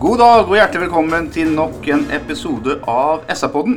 [0.00, 3.74] God dag og hjertelig velkommen til nok en episode av SA-podden.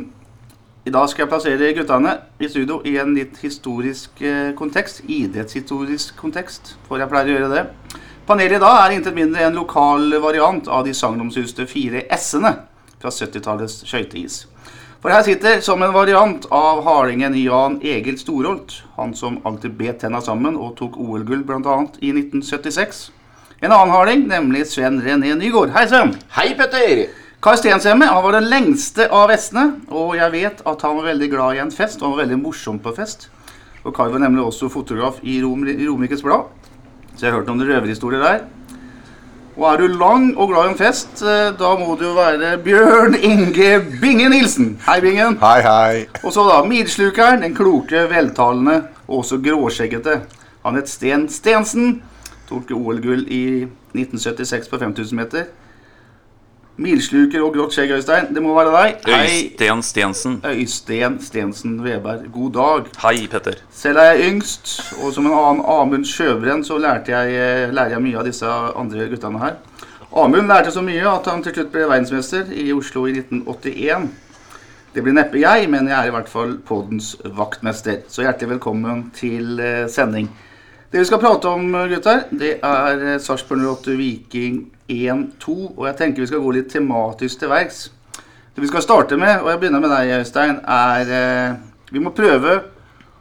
[0.88, 5.02] I dag skal jeg plassere guttene i studio i en litt historisk eh, kontekst.
[5.04, 7.98] Idrettshistorisk kontekst, for jeg pleier å gjøre det.
[8.24, 12.54] Panelet i dag er intet mindre en lokal variant av de sagnomsuste fire S-ene
[13.02, 14.38] fra 70-tallets skøyteis.
[15.04, 20.00] For her sitter som en variant av hardingen Jan Egil Storholt, han som alltid bet
[20.00, 21.76] tenna sammen og tok OL-gull bl.a.
[22.00, 23.10] i 1976.
[23.64, 25.70] En annen harding, nemlig Sven René Nygård.
[25.72, 26.10] Hei, Sven!
[26.36, 27.06] Hei, Petter!
[27.40, 31.28] Kai Stenshjemme han var den lengste av vestene, og jeg vet at han var veldig
[31.32, 32.02] glad i en fest.
[32.02, 33.30] Og han var veldig morsom på fest.
[33.80, 36.52] Og Kai var nemlig også fotograf i, Rom, i Romerikes Blad,
[37.14, 38.44] så jeg har hørt noen røverhistorier der.
[39.56, 42.58] Og er du lang og glad i en fest, eh, da må du jo være
[42.68, 44.74] Bjørn Inge Binge Nilsen.
[44.84, 45.40] Hei, Bingen.
[45.40, 46.06] Hei, hei.
[46.20, 50.20] Og så da Milslukeren, den kloke, veltalende og også gråskjeggete.
[50.68, 52.02] Han het Sten Stensen.
[52.54, 53.44] Tok OL-gull i
[53.96, 55.46] 1976 på 5000 meter.
[56.76, 58.28] Milsluker og grått skjegg, Øystein.
[58.34, 59.08] Det må være deg.
[59.10, 60.36] Øystein Stensen.
[60.46, 62.28] Øystein Stensen Veberg.
[62.34, 62.90] God dag.
[63.02, 63.58] Hei, Petter.
[63.74, 67.96] Selv er jeg yngst, og som en annen Amund Sjøbrenn så lærte jeg, eh, lærer
[67.96, 69.58] jeg mye av disse andre guttene her.
[70.14, 74.10] Amund lærte så mye at han til slutt ble verdensmester i Oslo i 1981.
[74.94, 78.02] Det blir neppe jeg, men jeg er i hvert fall poddens vaktmester.
[78.08, 80.30] Så hjertelig velkommen til eh, sending.
[80.94, 85.54] Det vi skal prate om, gutter, det er eh, Sarpsborg 08 Viking 1-2.
[85.72, 87.80] Og jeg tenker vi skal gå litt tematisk til verks.
[88.54, 91.56] Det vi skal starte med, og jeg begynner med deg, Øystein, er eh,
[91.90, 92.60] Vi må prøve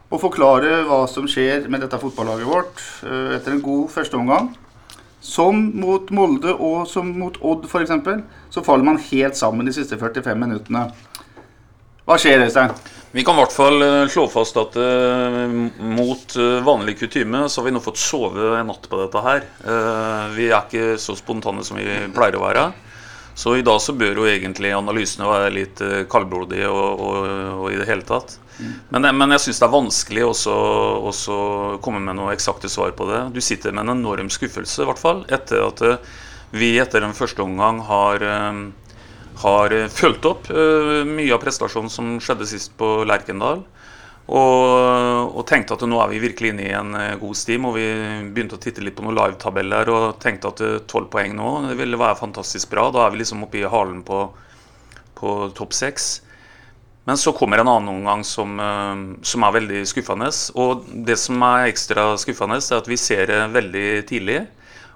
[0.06, 4.54] å forklare hva som skjer med dette fotballaget vårt eh, etter en god førsteomgang.
[5.18, 7.96] Som mot Molde og som mot Odd f.eks.
[8.54, 10.92] så faller man helt sammen de siste 45 minuttene.
[12.06, 12.78] Hva skjer, Øystein?
[13.16, 15.52] Vi kan i hvert fall eh, slå fast at uh,
[15.86, 19.46] mot eh, vanlig kutyme så har vi nå fått sove en natt på dette her.
[19.62, 21.86] Uh, vi er ikke så spontane som vi
[22.16, 22.64] pleier å være.
[23.38, 25.80] Så i dag så bør jo egentlig analysene være litt
[26.10, 27.30] kaldblodige og, og,
[27.62, 28.36] og i det hele tatt.
[28.94, 31.38] Men, men jeg syns det er vanskelig også
[31.82, 33.24] komme med noe eksakte svar på det.
[33.34, 35.82] Du sitter med en enorm skuffelse, i hvert fall, etter at
[36.54, 38.58] vi etter en første omgang har eh,
[39.44, 43.64] har eh, fulgt opp eh, mye av prestasjonen som skjedde sist på Lerkendal.
[44.24, 47.68] Og, og tenkte at nå er vi virkelig inne i en eh, god stim.
[47.70, 47.88] Og vi
[48.34, 52.00] begynte å titte litt på noen live-tabeller og tenkte at tolv poeng nå det ville
[52.00, 52.90] være fantastisk bra.
[52.94, 54.26] Da er vi liksom oppe i halen på,
[55.20, 56.14] på topp seks.
[57.04, 58.56] Men så kommer en annen omgang som,
[59.28, 60.30] som er veldig skuffende.
[60.56, 64.38] Og det som er ekstra skuffende, er at vi ser det veldig tidlig.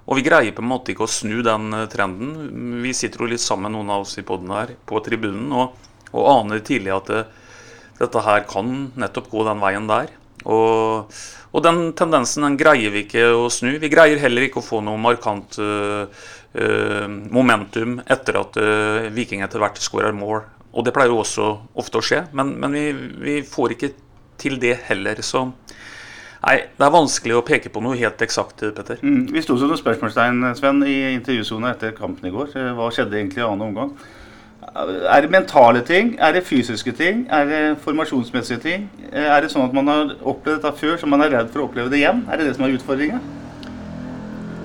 [0.08, 2.80] Og vi greier på en måte ikke å snu den eh, trenden.
[2.82, 5.76] Vi sitter jo litt sammen, noen av oss i poden her, på tribunen og,
[6.14, 7.26] og aner tidlig at det,
[7.98, 10.14] dette her kan nettopp gå den veien der.
[10.46, 11.10] Og,
[11.50, 13.74] og, den tendensen den greier vi ikke å snu.
[13.82, 19.42] Vi greier heller ikke å få noe markant uh, uh, momentum etter at uh, Viking
[19.44, 20.44] etter hvert skårer mål.
[20.72, 22.84] Og det pleier jo også ofte å skje, men, men vi,
[23.24, 23.92] vi, får ikke
[24.38, 25.18] til det heller.
[25.26, 25.48] Så
[26.48, 29.02] nei, det er vanskelig å peke på noe helt eksakt, Petter.
[29.04, 32.54] Mm, vi sto som noen spørsmålstegn, Sven, i intervjusona etter kampen i går.
[32.78, 33.92] Hva skjedde egentlig i annen omgang?
[34.68, 36.14] Er det mentale ting?
[36.20, 37.26] Er det fysiske ting?
[37.32, 38.88] Er det formasjonsmessige ting?
[39.12, 41.68] Er det sånn at man har opplevd dette før, så man er redd for å
[41.68, 42.24] oppleve det igjen?
[42.28, 43.20] Er det det som er utfordringa?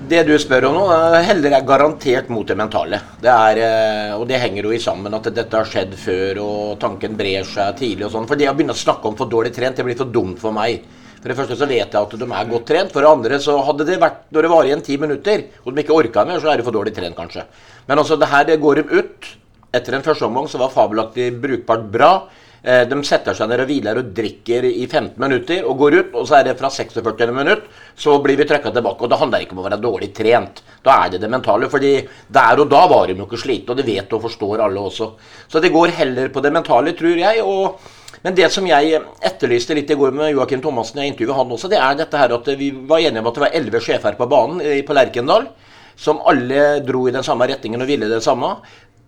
[0.04, 0.82] Det du spør om nå,
[1.24, 2.98] heller er garantert mot det mentale.
[3.22, 6.74] Det er, eh, og det henger jo i sammen at dette har skjedd før, og
[6.82, 8.28] tanken brer seg tidlig og sånn.
[8.28, 10.52] For det å begynne å snakke om for dårlig trent, det blir for dumt for
[10.52, 10.84] meg.
[11.24, 12.90] For det første så vet jeg at de er godt trent.
[12.92, 15.80] For det andre så hadde det vært når det varer igjen ti minutter, og de
[15.80, 17.46] ikke orka mer, så er det for dårlig trent, kanskje.
[17.88, 19.30] Men altså, det her det går dem ut.
[19.72, 22.10] Etter en første omgang så var fabelaktig brukbart bra.
[22.60, 26.12] Eh, De setter seg ned og hviler og drikker i 15 minutter og går ut.
[26.20, 29.00] Og så er det fra 46 minutt, så blir vi trøkka tilbake.
[29.08, 30.60] Og det handler ikke om å være dårlig trent.
[30.84, 31.72] Da er det det mentale.
[31.72, 31.96] fordi
[32.28, 35.12] der og da var de jo ikke slitne, og det vet og forstår alle også.
[35.48, 37.40] Så det går heller på det mentale, tror jeg.
[37.42, 37.80] og
[38.24, 41.68] men det som jeg etterlyste litt i går med Joakim Thomassen, jeg intervjuet han også,
[41.68, 44.28] det er dette her at vi var enige om at det var elleve sjefer på
[44.30, 45.50] banen eh, på Lerkendal.
[45.94, 48.56] Som alle dro i den samme retningen og ville det samme.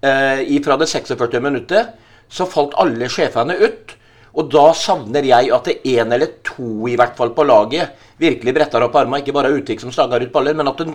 [0.04, 1.40] Eh, ifra det 46.
[1.40, 1.96] minuttet
[2.28, 3.96] så falt alle sjefene ut.
[4.36, 8.52] Og da savner jeg at det én eller to i hvert fall på laget virkelig
[8.52, 9.24] bretter opp armene.
[9.24, 10.92] Ikke bare Utvik som stager ut baller, men at, den,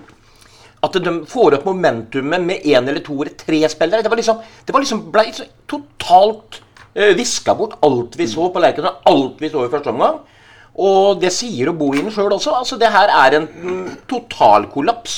[0.86, 4.06] at de får opp momentumet med én eller to eller tre spillere.
[4.06, 4.46] Det var liksom,
[4.78, 5.26] liksom ble
[5.66, 6.62] totalt
[6.94, 10.22] viska bort alt vi så på Lerkendal, alt vi så i første omgang.
[10.82, 12.56] Og det sier å bo inn sjøl også.
[12.56, 13.48] altså Det her er en
[14.10, 15.18] totalkollaps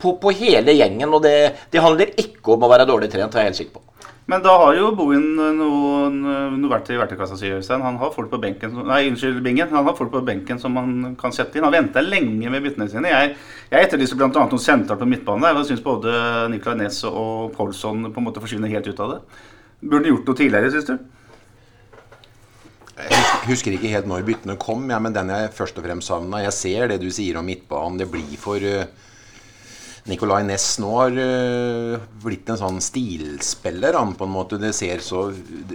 [0.00, 1.12] på, på hele gjengen.
[1.12, 1.36] Og det,
[1.72, 3.84] det handler ikke om å være dårlig trent, er jeg helt sikker på.
[4.24, 6.14] Men da har jo Bohin noen,
[6.56, 7.82] noe verktøy i verktøykassa si, Øystein.
[7.84, 9.68] Han har folk på benken Nei, unnskyld, Bingen.
[9.68, 11.66] Han har folk på benken som han kan sette inn.
[11.66, 13.12] Han venta lenge med byttene sine.
[13.12, 13.34] Jeg,
[13.68, 14.30] jeg etterlyser bl.a.
[14.32, 15.44] noen sentralt på midtbanen.
[15.50, 16.14] Jeg syns både
[16.54, 19.20] Nicolay Næss og Poulsson på en måte forsvinner helt ut av det.
[19.82, 20.98] Burde gjort noe tidligere, syns du?
[22.94, 26.42] Jeg husker- ikke helt når byttene kom, ja, men den jeg først og fremst savna
[26.44, 27.98] Jeg ser det du sier om midtbanen.
[27.98, 28.84] Det blir for uh,
[30.06, 34.60] Nicolay Næss nå har uh, blitt en sånn stilspiller, han på en måte.
[34.62, 35.26] Det ser, så,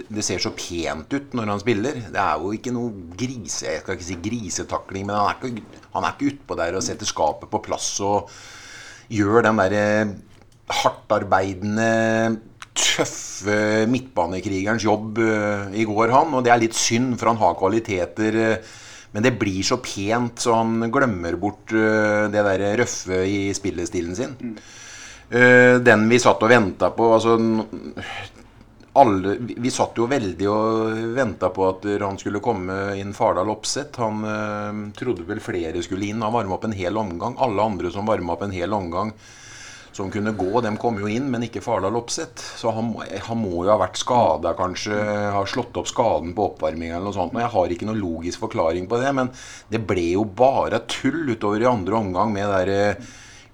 [0.08, 2.00] det- ser så pent ut når han spiller.
[2.08, 3.66] Det er jo ikke noe grise...
[3.68, 6.82] Jeg skal ikke si grisetakling, men han er ikke, han er ikke utpå der og
[6.88, 8.30] setter skapet på plass og
[9.12, 9.86] gjør den derre
[10.70, 12.40] hardtarbeidende,
[12.80, 13.56] tøffe
[13.90, 16.36] midtbanekrigerens jobb eh, i går, han.
[16.36, 18.40] Og det er litt synd, for han har kvaliteter.
[18.44, 18.78] eh,
[19.12, 24.14] men det blir så pent, så han glemmer bort eh, det der røffe i spillestilen
[24.16, 24.36] sin.
[25.30, 27.34] Eh, den vi satt og venta på altså,
[29.00, 33.98] alle, vi, satt jo veldig og venta på at han skulle komme inn Fardal Opseth.
[34.02, 36.22] Han eh, trodde vel flere skulle inn.
[36.22, 37.38] Han varma opp en hel omgang.
[37.42, 39.14] Alle andre som varma opp en hel omgang
[39.92, 42.42] som kunne gå, De kom jo inn, men ikke Fardal Opseth.
[42.60, 44.98] Så han, han må jo ha vært skada, kanskje.
[45.34, 47.34] Har slått opp skaden på oppvarminga eller noe sånt.
[47.34, 49.32] Og jeg har ikke noen logisk forklaring på det, men
[49.72, 53.10] det ble jo bare tull utover i andre omgang med der eh,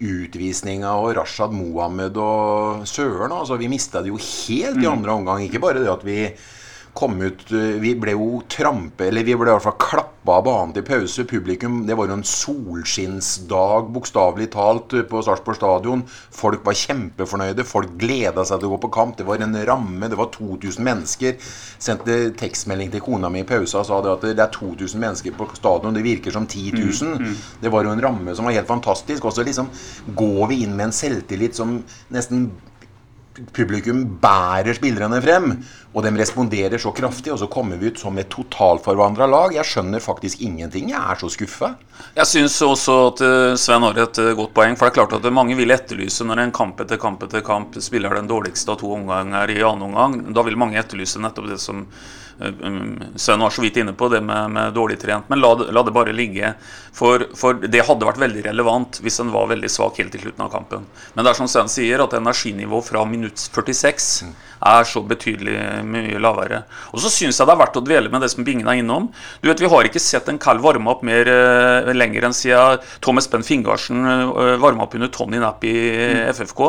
[0.06, 3.32] utvisninga og Rashad Mohammed og Søren.
[3.32, 5.46] Altså, vi mista det jo helt i andre omgang.
[5.46, 6.20] Ikke bare det at vi
[6.96, 10.44] kom ut eh, Vi ble jo trampe Eller vi ble i hvert fall klappa av
[10.46, 11.24] banen til pause.
[11.28, 16.04] Publikum Det var jo en solskinnsdag, bokstavelig talt, på Sarpsborg stadion.
[16.34, 17.64] Folk var kjempefornøyde.
[17.66, 19.16] Folk gleda seg til å gå på kamp.
[19.18, 20.10] Det var en ramme.
[20.10, 21.36] Det var 2000 mennesker.
[21.78, 25.36] Sendte tekstmelding til kona mi i pausa og sa det at det er 2000 mennesker
[25.36, 25.94] på stadion.
[25.96, 27.36] Det virker som 10 000.
[27.62, 29.24] Det var jo en ramme som var helt fantastisk.
[29.24, 29.70] Og så liksom
[30.16, 31.78] går vi inn med en selvtillit som
[32.14, 32.50] nesten
[33.56, 35.52] publikum bærer spillerne frem,
[35.96, 39.54] og de responderer så kraftig, og så kommer vi ut som et totalforvandra lag.
[39.56, 40.90] Jeg skjønner faktisk ingenting.
[40.92, 41.72] Jeg er så skuffa.
[42.16, 44.76] Jeg syns også at eh, Sven har et eh, godt poeng.
[44.76, 47.78] For det er klart at mange vil etterlyse når en kamp etter kamp etter kamp
[47.80, 50.20] spiller den dårligste av to omganger i annen omgang.
[50.36, 51.86] Da vil mange etterlyse nettopp det som
[52.40, 52.66] eh,
[53.16, 55.28] Sven var så vidt inne på, det med, med dårlig trent.
[55.32, 56.54] Men la, la det bare ligge.
[56.96, 60.46] For, for det hadde vært veldig relevant hvis en var veldig svak helt til slutten
[60.46, 60.86] av kampen.
[61.14, 64.32] Men det er som Sven sier, at energinivået fra minutt 46
[64.66, 66.62] er så betydelig mye lavere.
[66.92, 69.08] Og så syns jeg det er verdt å dvele med det som Bingen er innom.
[69.42, 72.82] Du vet, Vi har ikke sett en kall varme opp mer eh, lenger enn siden
[73.04, 75.74] Thomas Benn Fingarsen uh, varma opp under Tony Napp i
[76.32, 76.62] FFK.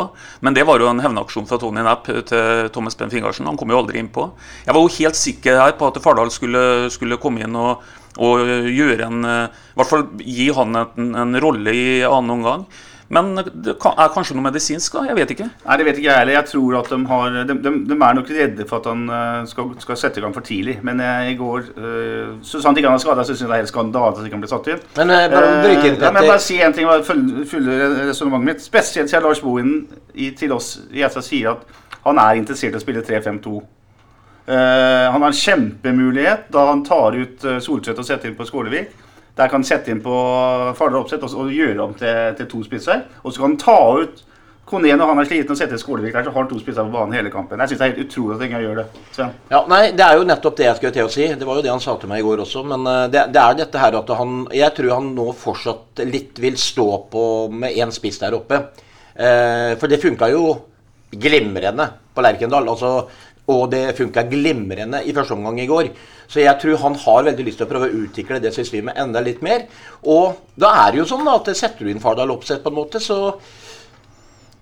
[0.46, 3.48] Men det var jo en hevnaksjon fra Tony Napp til Thomas Benn Fingarsen.
[3.50, 4.30] Han kom jo aldri innpå.
[4.66, 7.84] Jeg var jo helt sikker her på at Fardal skulle, skulle komme inn og,
[8.18, 12.68] og gjøre en eh, I hvert fall gi han en, en rolle i annen omgang.
[13.10, 15.06] Men det er kanskje noe medisinsk, da?
[15.08, 15.46] Jeg vet ikke.
[15.64, 16.36] Nei, det vet ikke jeg heller.
[16.36, 19.46] Jeg tror at de har De, de, de er nok redde for at han eh,
[19.48, 20.76] skal, skal sette i gang for tidlig.
[20.84, 23.56] Men jeg, i går øh, Så sant ikke han er skada, så syns jeg det
[23.56, 24.84] er helt skandale at han ikke kan bli satt inn.
[25.00, 26.44] Men jeg bare bruker, Eh, ja, men bare Petter.
[26.50, 27.80] si en ting, og følge
[28.12, 28.68] resonnementet mitt.
[28.68, 29.88] Spesielt siden Lars Bohinen
[30.38, 33.56] til oss i SA sier at han er interessert i å spille 3-5-2.
[34.48, 34.54] Uh,
[35.12, 38.94] han har en kjempemulighet da han tar ut uh, Solseth og setter inn på Skålevik.
[39.38, 40.14] Der kan sette inn på
[40.78, 43.06] Fardal Opseth og, og gjøre om til, til to spisser.
[43.24, 44.24] Og så kan han ta ut
[44.68, 46.92] Kone når han er sliten og sette Skålevik der, så har han to spisser på
[46.92, 47.62] banen hele kampen.
[47.64, 48.86] Jeg syns det er helt utrolig at ingen gjør det.
[49.16, 49.30] Sven.
[49.54, 51.28] Ja, nei, Det er jo nettopp det jeg skulle til å si.
[51.40, 52.66] Det var jo det han sa til meg i går også.
[52.68, 56.42] Men eh, det, det er dette her at han Jeg tror han nå fortsatt litt
[56.44, 57.24] vil stå på
[57.64, 58.60] med én spiss der oppe.
[59.16, 60.44] Eh, for det funka jo
[61.16, 62.68] glimrende på Lerkendal.
[62.68, 63.08] Altså,
[63.48, 65.90] og det funka glimrende i første omgang i går.
[66.28, 69.22] Så jeg tror han har veldig lyst til å prøve å utvikle det systemet enda
[69.24, 69.64] litt mer.
[70.04, 73.00] Og da er det jo sånn at setter du inn Fardal Opseth på en måte,
[73.00, 73.38] så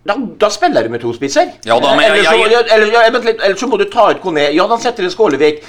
[0.05, 1.55] da, da spiller du med to spisser.
[1.65, 3.85] Ja da, men jeg- eller, så, jeg- eller, ja, vent litt, eller så må du
[3.89, 4.51] ta ut Kone.
[4.53, 5.63] Ja, da setter inn Skålevik.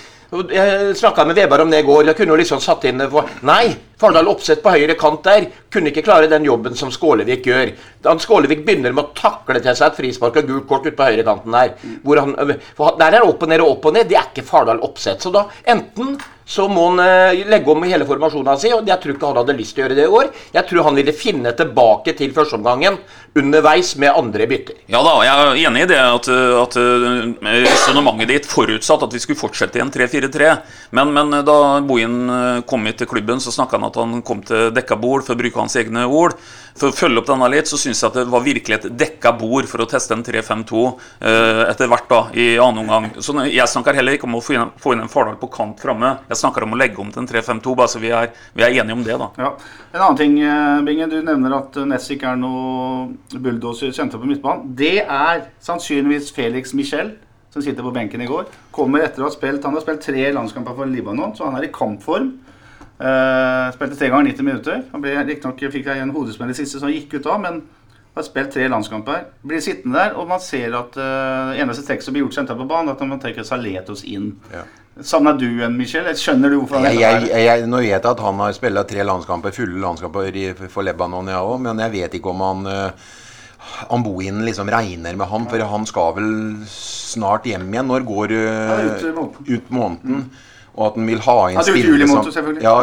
[0.52, 2.04] Jeg snakka med Veberg om det i går.
[2.06, 2.98] Jeg kunne jo liksom satt inn
[3.42, 3.76] Nei!
[4.00, 7.72] Fardal Opseth på høyre kant der kunne ikke klare den jobben som Skålevik gjør.
[8.04, 11.08] Han Skålevik begynner med å takle til seg et frispark og gult kort ut på
[11.08, 11.74] høyre kanten der.
[12.04, 14.08] Hvor han, for der er opp og ned og opp og ned.
[14.10, 15.24] Det er ikke Fardal Opseth.
[15.24, 19.16] Så da enten så må han eh, legge om hele formasjonen sin, og jeg tror
[19.16, 20.28] ikke han hadde lyst til å gjøre det i år.
[20.54, 23.00] Jeg tror han ville finne tilbake til førsteomgangen
[23.36, 24.78] underveis med andre bytter.
[24.92, 26.28] Ja da, jeg er enig i det at,
[26.62, 30.52] at resonnementet ditt forutsatt at vi skulle fortsette i en 3-4-3.
[30.96, 34.70] Men, men da Bohin kom hit til klubben, så snakka han at han kom til
[34.76, 36.36] dekka bord, for å bruke hans egne ord.
[36.76, 39.32] For å følge opp denne litt, så syns jeg at det var virkelig et dekka
[39.38, 40.82] bord for å teste en 3-5-2
[41.24, 43.08] eh, etter hvert da, i annen omgang.
[43.24, 45.80] Så jeg snakker heller ikke om å få inn, få inn en Fardal på kant
[45.80, 46.18] framme.
[46.28, 48.76] Jeg snakker om å legge om til en 3-5-2, bare så vi er, vi er
[48.76, 49.30] enige om det, da.
[49.40, 49.52] Ja.
[49.94, 50.36] En annen ting,
[50.84, 51.06] Binge.
[51.10, 54.74] Du nevner at eh, Ness ikke er noe bulldoser sentra på midtbanen.
[54.76, 57.14] Det er sannsynligvis Felix Michel,
[57.54, 58.50] som sitter på benken i går.
[58.74, 61.68] Kommer etter å ha spilt Han har spilt tre landskamper for Libanon, så han er
[61.68, 62.34] i kampform.
[62.96, 64.84] Eh, spilte tre ganger 90 minutter.
[64.92, 67.60] Han ble Riktignok fikk jeg en hodesmell i siste, så han gikk ut da, men
[68.16, 69.26] har spilt tre landskamper.
[69.44, 72.68] Blir sittende der, og man ser at uh, eneste trekk som blir gjort sentralt på
[72.70, 74.30] banen, at man trekker Saletos inn.
[74.54, 74.64] Ja.
[75.04, 76.08] Savner du en, Michel?
[76.16, 77.42] Skjønner du hvorfor han Jeg, er jeg, der?
[77.44, 81.28] jeg, nå vet jeg at han har spilt tre landskamper, fulle landskamper i, for Lebanon,
[81.28, 83.12] jeg òg, men jeg vet ikke om han uh,
[83.92, 86.32] Amboinen liksom regner med han, for han skal vel
[86.70, 87.90] snart hjem igjen.
[87.92, 89.48] Når går uh, Ja, ut måneden.
[89.52, 90.28] ut måneden?
[90.76, 92.74] Og at han vil ha inn er spillere som, ja,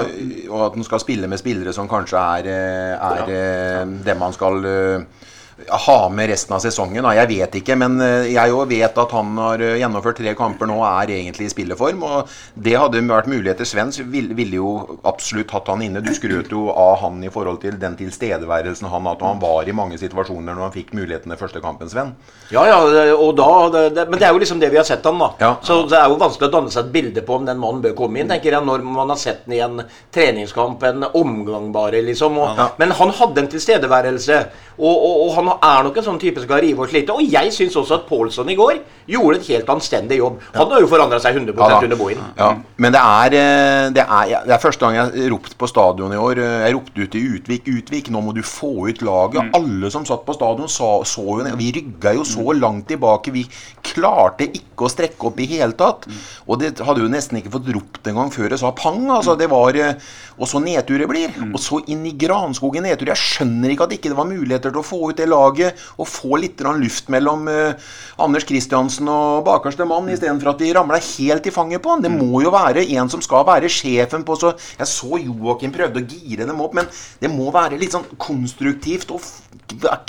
[0.50, 3.84] Og at han skal spille med spillere som kanskje er, eh, er ja.
[4.08, 5.28] dem han skal eh,
[5.70, 7.05] ha med resten av sesongen.
[7.15, 10.70] Jeg vet ikke, men eh, jeg òg vet at han har eh, gjennomført tre kamper
[10.70, 12.03] nå og er egentlig i spilleform.
[12.08, 13.67] Og det hadde vært muligheter.
[13.67, 16.03] Svens ville, ville jo absolutt hatt han inne.
[16.03, 19.27] Du skrøt jo av han i forhold til den tilstedeværelsen han hadde.
[19.27, 22.13] Han var i mange situasjoner når han fikk mulighetene første kampen, Sven.
[22.53, 22.79] Ja, ja,
[23.15, 25.32] og da, det, det, Men det er jo liksom det vi har sett han da.
[25.41, 25.51] Ja.
[25.65, 27.96] Så det er jo vanskelig å danne seg et bilde på om den mannen bør
[28.03, 29.82] komme inn, tenker jeg, når man har sett den i en
[30.13, 32.38] treningskamp, en omgang bare, liksom.
[32.38, 32.67] Og, Ja.
[32.77, 34.38] Men han hadde en tilstedeværelse,
[34.77, 37.14] og, og, og han er nok en sånn type som kan rive og slite.
[37.14, 38.80] Og jeg syns også at Paulson i går
[39.12, 40.40] gjorde et helt anstendig jobb.
[40.56, 42.22] Han har jo forandra seg 100 Ja under Bohin.
[42.38, 46.14] Ja, men det er, eh, det, er, det er første gang jeg ropte på stadion
[46.14, 46.40] i år.
[46.40, 49.52] Eh, Jeg ropte ut i Utvik, Utvik, nå må du få ut laget.
[49.54, 51.44] Alle som satt på stadion, sa, så jo.
[51.60, 53.32] Vi rygga jo så langt tilbake.
[53.36, 53.46] Vi
[53.84, 56.08] klarte ikke å strekke opp i hele tatt.
[56.48, 59.04] Og det hadde jo nesten ikke fått ropt engang før jeg sa pang.
[59.12, 59.94] Altså, det var, eh,
[60.40, 61.30] og så nedtur det blir.
[61.54, 63.12] Og så inn i granskogen nedtur.
[63.12, 66.08] Jeg skjønner ikke at ikke det var muligheter til å få ut det laget og
[66.10, 67.76] få litt luft mellom eh,
[68.24, 72.04] Anders Kristiansen og bakerste mann, istedenfor at de ramla helt i fanget på han.
[72.04, 76.02] Det må jo være en som skal være sjefen på så Jeg så Joakim prøvde
[76.02, 79.24] å gire dem opp, men det må være litt sånn konstruktivt og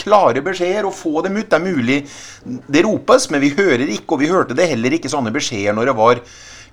[0.00, 1.49] klare beskjeder og få dem ut.
[1.49, 2.00] Det er mulig
[2.45, 5.91] det ropes, men vi hører ikke, og vi hørte det heller ikke sånne beskjeder når
[5.91, 6.21] det var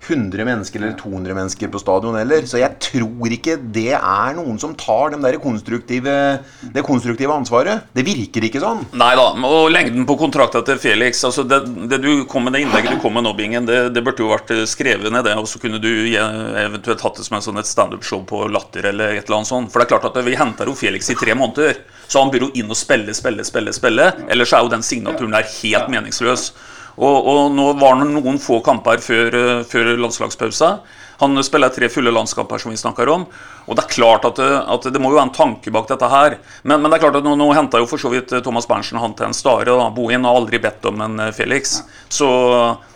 [0.08, 2.46] 100 mennesker eller 200 mennesker på stadion heller.
[2.50, 6.16] Så jeg tror ikke det er noen som tar de konstruktive,
[6.74, 7.86] det konstruktive ansvaret.
[7.94, 8.84] Det virker ikke sånn.
[8.98, 12.64] Nei da, og lengden på kontrakta til Felix altså det, det du kom med det
[12.66, 15.38] innlegget du kom med nå, Bingen, det, det burde jo vært eh, skrevet ned, det.
[15.40, 19.16] Og så kunne du eventuelt hatt det som en sånn et standup-show på Latter eller
[19.18, 19.72] et eller annet sånt.
[19.72, 22.48] For det er klart at vi henter jo Felix i tre måneder, så han bør
[22.48, 24.12] jo inn og spille, spille, spille, spille.
[24.32, 26.52] Ellers er jo den signaturen der helt meningsløs.
[26.98, 30.74] Og, og nå var det noen få kamper før, eh, før landslagspausa.
[31.22, 33.28] Han spiller tre fulle landskamper, som vi snakker om.
[33.70, 36.10] Og det er klart at det, at det må jo være en tanke bak dette
[36.10, 36.40] her.
[36.64, 38.98] Men, men det er klart at nå, nå henta jo for så vidt Thomas Berntsen
[39.02, 39.70] han til en Stare.
[39.70, 39.92] da.
[39.94, 41.78] Bohin har aldri bedt om en eh, Felix.
[42.10, 42.30] Så,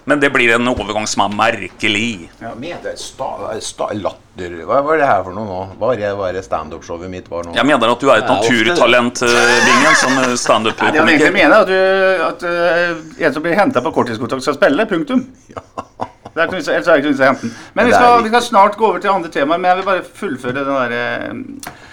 [0.05, 2.29] men det blir en overgang som er merkelig.
[2.41, 3.29] Ja, mener sta,
[3.61, 5.59] sta, latter Hva var det her for noe nå?
[5.79, 7.55] Hva var det, er det standup-showet mitt var nå?
[7.57, 8.49] Jeg mener at du er et Ja, det.
[8.49, 11.31] naturtalent, eh, Bingen, som eh, Det han egentlig standup-komiker.
[11.33, 14.85] mener, er at, du, at uh, en som blir henta på korttidskontrakt, skal spille.
[14.85, 15.25] Punktum.
[16.35, 17.57] Det er ikke Ellers er det ikke noe vits i å hente den.
[17.73, 19.57] Men vi er skal, vi skal snart gå over til andre temaer.
[19.57, 21.83] Men jeg vil bare fullføre den derre uh,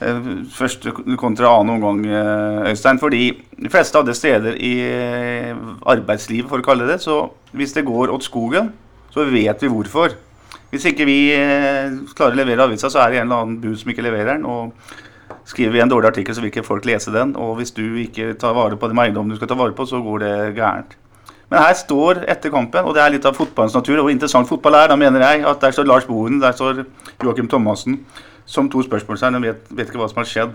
[0.00, 2.98] første kontra annen omgang, eh, Øystein.
[2.98, 5.54] Fordi de fleste andre steder i eh,
[5.86, 8.72] arbeidslivet, for å kalle det så hvis det går åt skogen,
[9.10, 10.16] så vet vi hvorfor.
[10.70, 13.76] Hvis ikke vi eh, klarer å levere avisa, så er det en eller annen bud
[13.76, 14.46] som ikke leverer den.
[14.46, 14.72] og
[15.44, 17.34] Skriver vi en dårlig artikkel, så vil ikke folk lese den.
[17.36, 20.00] Og hvis du ikke tar vare på den eiendommen du skal ta vare på, så
[20.02, 20.96] går det gærent.
[21.50, 24.48] Men her står etter kampen, og det er litt av fotballens natur, og hvor interessant
[24.48, 26.84] fotball er, da mener jeg at der står Lars Bohen, der står
[27.24, 27.98] Joakim Thomassen
[28.46, 29.40] som to spørsmålstegn.
[29.40, 30.54] Jeg vet, vet ikke hva som har skjedd.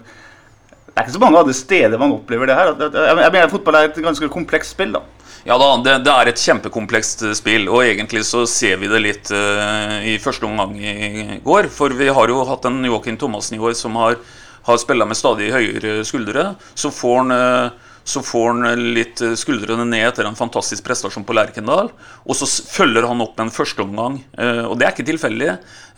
[0.95, 2.71] Det er ikke så mange andre steder man opplever det her.
[2.79, 5.01] Jeg mener fotball er et ganske komplekst spill, da.
[5.45, 9.01] Ja da, det, det er et kjempekomplekst eh, spill, og egentlig så ser vi det
[9.03, 11.67] litt uh, i første omgang i går.
[11.69, 14.17] For vi har jo hatt en Joakim Thomassen i år som har,
[14.65, 16.47] har spilla med stadig høyere skuldre.
[16.73, 21.25] Så får han eh, så får han litt eh, skuldrene ned etter en fantastisk prestasjon
[21.25, 21.89] på Lerkendal.
[22.25, 25.49] Og så følger han opp med en førsteomgang, eh, og det er ikke tilfeldig,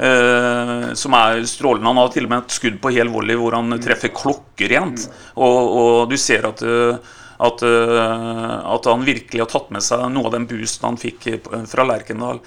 [0.07, 1.91] eh, som er strålende.
[1.91, 5.09] Han har til og med et skudd på hel volley hvor han treffer klokkerent.
[5.35, 10.07] Og, og du ser at eh, at, eh, at han virkelig har tatt med seg
[10.13, 12.41] noe av den boosten han fikk eh, fra Lerkendal.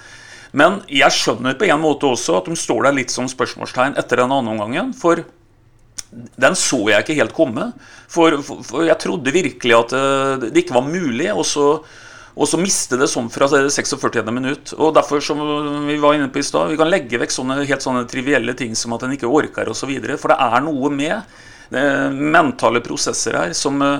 [0.51, 4.19] Men jeg skjønner på en måte også at de står der litt som spørsmålstegn etter
[4.19, 4.91] den andre omgangen.
[4.97, 5.23] For
[6.11, 7.71] den så jeg ikke helt komme.
[8.11, 11.29] For, for, for jeg trodde virkelig at eh, det ikke var mulig.
[11.33, 11.67] Og så,
[12.31, 14.21] Og så miste det sånn fra 46.
[14.31, 14.73] minutt.
[14.77, 15.39] Og derfor, som
[15.87, 18.75] vi var inne på i stad, vi kan legge vekk sånne helt sånne trivielle ting
[18.75, 19.91] som at en ikke orker osv.
[20.15, 21.17] For det er noe med
[21.71, 23.99] er mentale prosesser her som, eh,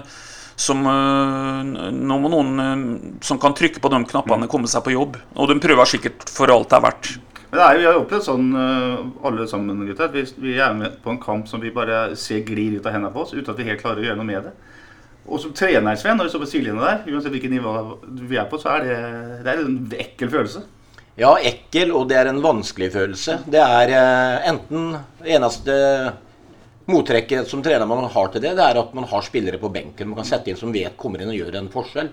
[0.55, 2.85] som eh, Nå må noen eh,
[3.23, 5.17] som kan trykke på de knappene, komme seg på jobb.
[5.35, 7.11] Og de prøver sikkert for alt det er verdt.
[7.51, 10.11] Men det er jo, Vi har jo opplevd sånn øh, alle sammen, gutter.
[10.13, 13.11] Vi, vi er med på en kamp som vi bare ser glir ut av hendene
[13.11, 14.53] på oss uten at vi helt klarer å gjøre noe med det.
[15.27, 17.73] Og som trener, Sven, når vi står på sidelinja der, uansett hvilket nivå
[18.23, 18.95] vi er på, så er det,
[19.43, 20.63] det er en ekkel følelse.
[21.19, 23.41] Ja, ekkel, og det er en vanskelig følelse.
[23.51, 24.95] Det er eh, enten
[25.27, 25.75] eneste
[26.89, 30.09] mottrekket som trener man har til det, det er at man har spillere på benken
[30.09, 32.09] man kan sette inn som vet kommer inn og gjør en forskjell.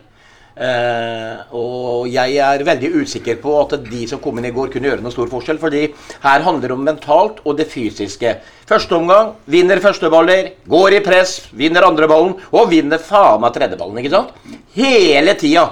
[0.59, 4.91] Eh, og jeg er veldig usikker på at de som kom inn i går, kunne
[4.91, 5.59] gjøre noen stor forskjell.
[5.63, 5.83] fordi
[6.25, 8.37] her handler det om mentalt og det fysiske.
[8.67, 13.99] Første omgang vinner førsteballer, går i press, vinner andreballen og vinner faen meg tredjeballen.
[13.99, 14.35] ikke sant?
[14.75, 15.71] Hele tida.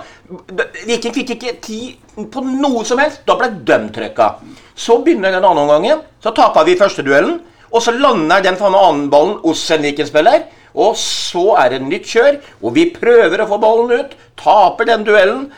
[0.87, 3.27] Viking fikk ikke tid på noe som helst.
[3.27, 4.37] Da ble de trøkka.
[4.75, 6.07] Så begynner den andre omgangen.
[6.23, 7.41] Så taper vi første duellen.
[7.73, 10.47] Og så lander den faen meg annenballen hos en Viking-spiller.
[10.77, 14.19] Og så er det nytt kjør, og vi prøver å få ballen ut.
[14.37, 15.49] Taper den duellen.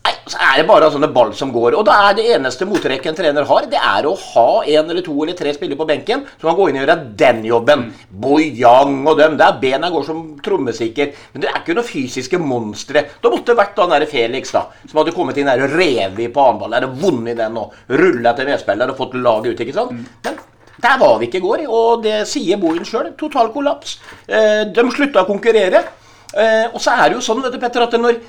[0.00, 1.74] Nei, Så er det bare sånne ball som går.
[1.76, 5.04] Og da er det eneste mottrekket en trener har, det er å ha en eller
[5.04, 7.84] to eller tre spillere på benken som kan gå inn og gjøre den jobben.
[8.22, 9.36] Boyang og dem.
[9.40, 11.12] Der bena går som trommesikker.
[11.34, 13.04] Men det er ikke noe fysiske monstre.
[13.20, 14.66] Da måtte det vært han der Felix, da.
[14.86, 16.78] Som hadde kommet inn der og revet i på annenball.
[16.78, 20.08] Er det vunnet den og rulla til medspiller og fått laget ut, ikke sant?
[20.24, 20.40] Men
[20.82, 23.12] der var vi ikke i går, og det sier Bohin sjøl.
[23.18, 23.98] Total kollaps.
[24.28, 25.82] Eh, de slutta å konkurrere.
[26.30, 28.20] Eh, og så er det jo sånn, vet du, Petter, at når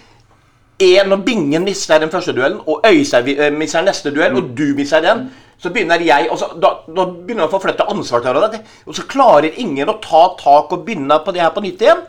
[0.81, 4.71] en, og Bingen mister den første duellen, og Øystein eh, mister neste duell, og du
[4.77, 5.27] mister den,
[5.61, 8.63] så begynner jeg så, da, da begynner jeg å få flytte ansvaret til hverandre.
[8.89, 12.01] Og så klarer ingen å ta tak og begynne på det her på nytt igjen.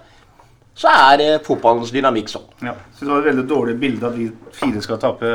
[0.75, 2.47] Så er eh, fotballens dynamikk sånn.
[2.64, 5.33] Ja, så Det var et veldig dårlig bilde at vi fire skal tape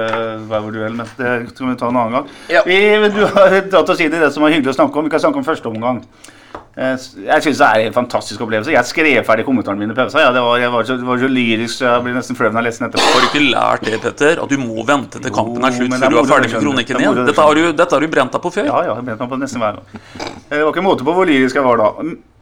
[0.49, 2.31] hver vår duell, men det kan vi ta en annen gang.
[2.49, 2.63] Ja.
[2.65, 2.79] Vi,
[3.13, 5.05] du har dratt oss inn i det som var hyggelig å snakke om.
[5.05, 6.01] Vi kan snakke om første omgang.
[6.77, 6.93] Eh,
[7.25, 8.73] Jeg syns det er en fantastisk opplevelse.
[8.73, 10.21] Jeg skrev ferdig kommentarene mine i pausen.
[10.21, 12.49] Ja, det, var, jeg var så, det var så lyrisk, så jeg blir nesten flau
[12.49, 13.13] når jeg leser den etterpå.
[13.13, 14.41] Har du ikke lært det, Petter?
[14.43, 17.05] At du må vente til kampen er slutt før du er ferdig med kronikken Det
[17.05, 17.21] igjen?
[17.29, 18.69] Dette har du, dette har du brent deg på før.
[18.69, 20.01] Ja, ja, jeg brent meg på nesten hver gang.
[20.49, 21.89] Det var ikke måte på hvor lyrisk jeg var da.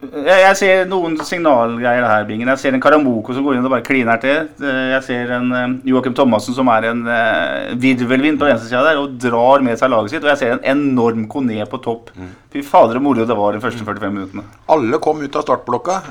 [0.04, 2.50] Jeg, jeg ser noen signalgreier her, Bingen.
[2.52, 4.50] Jeg ser en Karamoko som går inn og bare kliner til.
[4.60, 9.16] Jeg ser en eh, Joakim Thomassen som er en eh, virvelvind på venstresida der og
[9.22, 10.26] drar med seg laget sitt.
[10.26, 12.12] Og jeg ser en enorm Kone på topp.
[12.52, 14.44] Fy fader, og moro det var de første 45 minuttene.
[14.76, 16.02] Alle kom ut av startblokka.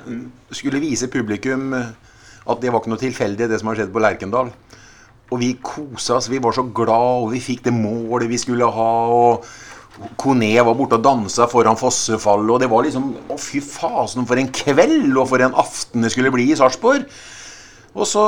[0.55, 1.92] Skulle vise publikum eh,
[2.49, 4.51] at det var ikke noe tilfeldig, det som har skjedd på Lerkendal.
[5.29, 6.33] Og vi kosa oss.
[6.33, 8.90] Vi var så glad, og vi fikk det målet vi skulle ha.
[9.12, 9.47] og
[10.18, 14.40] Kone var borte og dansa foran fossefallet, og det var liksom Å, fy fasen, for
[14.40, 17.07] en kveld og for en aften det skulle bli i Sarpsborg.
[17.94, 18.22] Og så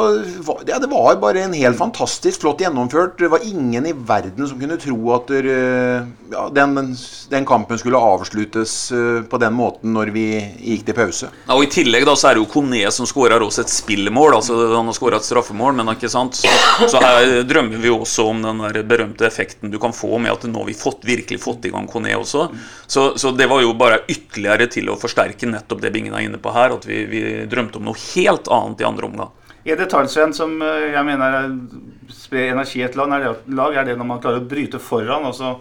[0.66, 3.18] ja, Det var bare en helt fantastisk flott gjennomført.
[3.18, 6.94] Det var ingen i verden som kunne tro at ja, den,
[7.30, 11.30] den kampen skulle avsluttes eh, på den måten når vi gikk til pause.
[11.48, 14.36] Ja, og I tillegg da så er det jo Kone som skårer også et spillemål.
[14.38, 16.38] altså Han har skåra et straffemål, men ikke sant?
[16.38, 16.52] Så,
[16.92, 20.46] så her drømmer vi også om den der berømte effekten du kan få med at
[20.46, 22.46] nå har vi fått, virkelig fått i gang Kone også.
[22.86, 26.38] Så, så det var jo bare ytterligere til å forsterke nettopp det Bingen er inne
[26.42, 29.34] på her, at vi, vi drømte om noe helt annet i andre omgang.
[29.66, 34.06] En detalj, som eh, jeg mener er- sprer energi i et lag, er det, når
[34.06, 35.26] man klarer å bryte foran.
[35.26, 35.56] altså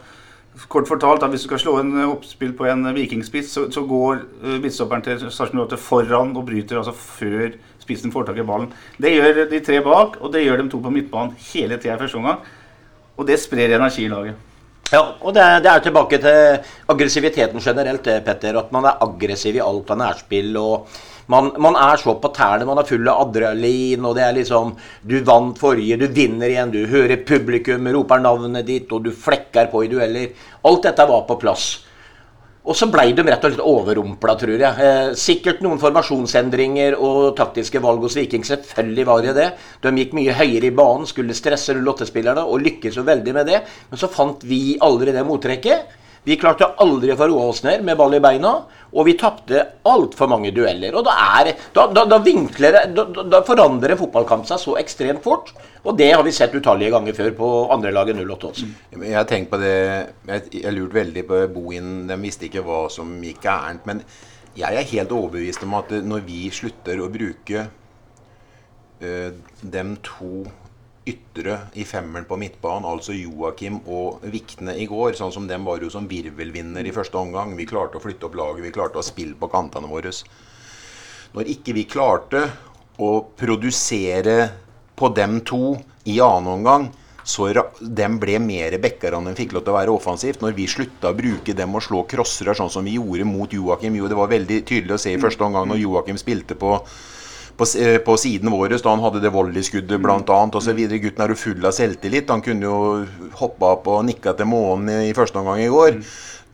[0.70, 3.82] Kort fortalt, da, Hvis du skal slå en eh, oppspill på en vikingspiss, så, så
[3.84, 8.70] går uh, midtstopperen til Sarpsborg foran og bryter altså før spissen får tak i ballen.
[9.02, 12.00] Det gjør de tre bak, og det gjør de to på midtbanen hele tida i
[12.00, 12.46] første omgang.
[13.18, 14.38] Og det sprer energi i laget.
[14.94, 18.58] Ja, og det det er tilbake til aggressiviteten generelt, Petter.
[18.62, 20.56] At man er aggressiv i alt av nærspill.
[20.58, 20.88] og
[21.32, 24.76] man, man er så på tærne, man er full av adrenalin, og det er liksom
[25.08, 29.72] Du vant forrige, du vinner igjen, du hører publikum roper navnet ditt, og du flekker
[29.72, 30.32] på i dueller.
[30.66, 31.68] Alt dette var på plass.
[32.66, 34.86] Og så blei de rett og slett overrumpla, tror jeg.
[34.86, 38.42] Eh, sikkert noen formasjonsendringer og taktiske valg hos Viking.
[38.48, 39.50] Selvfølgelig var det det.
[39.84, 43.62] De gikk mye høyere i banen, skulle stresse lottespillerne og lykkes jo veldig med det.
[43.92, 45.94] Men så fant vi aldri det mottrekket.
[46.26, 48.56] Vi klarte aldri å få roa oss ned med ball i beina,
[48.96, 50.96] og vi tapte altfor mange dueller.
[50.98, 55.52] Og da, er, da, da, da vinkler da, forandrer en fotballkamp seg så ekstremt fort.
[55.86, 58.70] Og det har vi sett utallige ganger før på andre laget 08 også.
[58.96, 61.92] Jeg har tenkt på det Jeg, jeg lurte veldig på Bohin.
[62.10, 63.86] De visste ikke hva som gikk gærent.
[63.86, 64.02] Men
[64.58, 67.68] jeg er helt overbevist om at når vi slutter å bruke
[69.04, 70.46] eh, dem to
[71.06, 75.84] ytre i femmeren på midtbanen, altså Joakim og Vikne i går, sånn som dem var
[75.84, 77.54] jo som virvelvinner i første omgang.
[77.58, 80.14] Vi klarte å flytte opp laget, vi klarte å spille på kantene våre.
[81.36, 82.46] Når ikke vi klarte
[82.98, 84.38] å produsere
[84.96, 85.76] på dem to
[86.10, 86.90] i annen omgang,
[87.26, 87.48] så
[87.82, 90.44] dem ble mer backer enn de fikk lov til å være offensivt.
[90.46, 93.98] Når vi slutta å bruke dem og slå crossere sånn som vi gjorde mot Joakim
[93.98, 96.78] Jo, det var veldig tydelig å se i første omgang når Joakim spilte på
[97.58, 100.40] på, eh, på siden vår, da han hadde det volleyskuddet bl.a.
[100.60, 100.82] osv.
[100.92, 102.32] Gutten er jo full av selvtillit.
[102.32, 102.80] Han kunne jo
[103.40, 106.02] hoppa opp og nikka til månen i første omgang i går.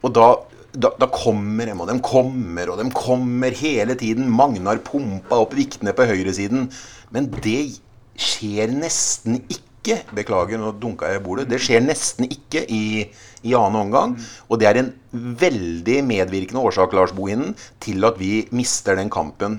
[0.02, 0.28] Og da,
[0.74, 4.30] da, da kommer de, og de kommer, og de kommer hele tiden.
[4.30, 6.70] Magnar pumpa opp viktene på høyresiden.
[7.12, 7.82] Men det
[8.22, 9.68] skjer nesten ikke
[10.14, 11.48] Beklager, nå dunka jeg i bordet.
[11.50, 13.08] Det skjer nesten ikke i,
[13.42, 14.12] i annen omgang.
[14.46, 14.92] Og det er en
[15.42, 19.58] veldig medvirkende årsak Lars Bohinen, til at vi mister den kampen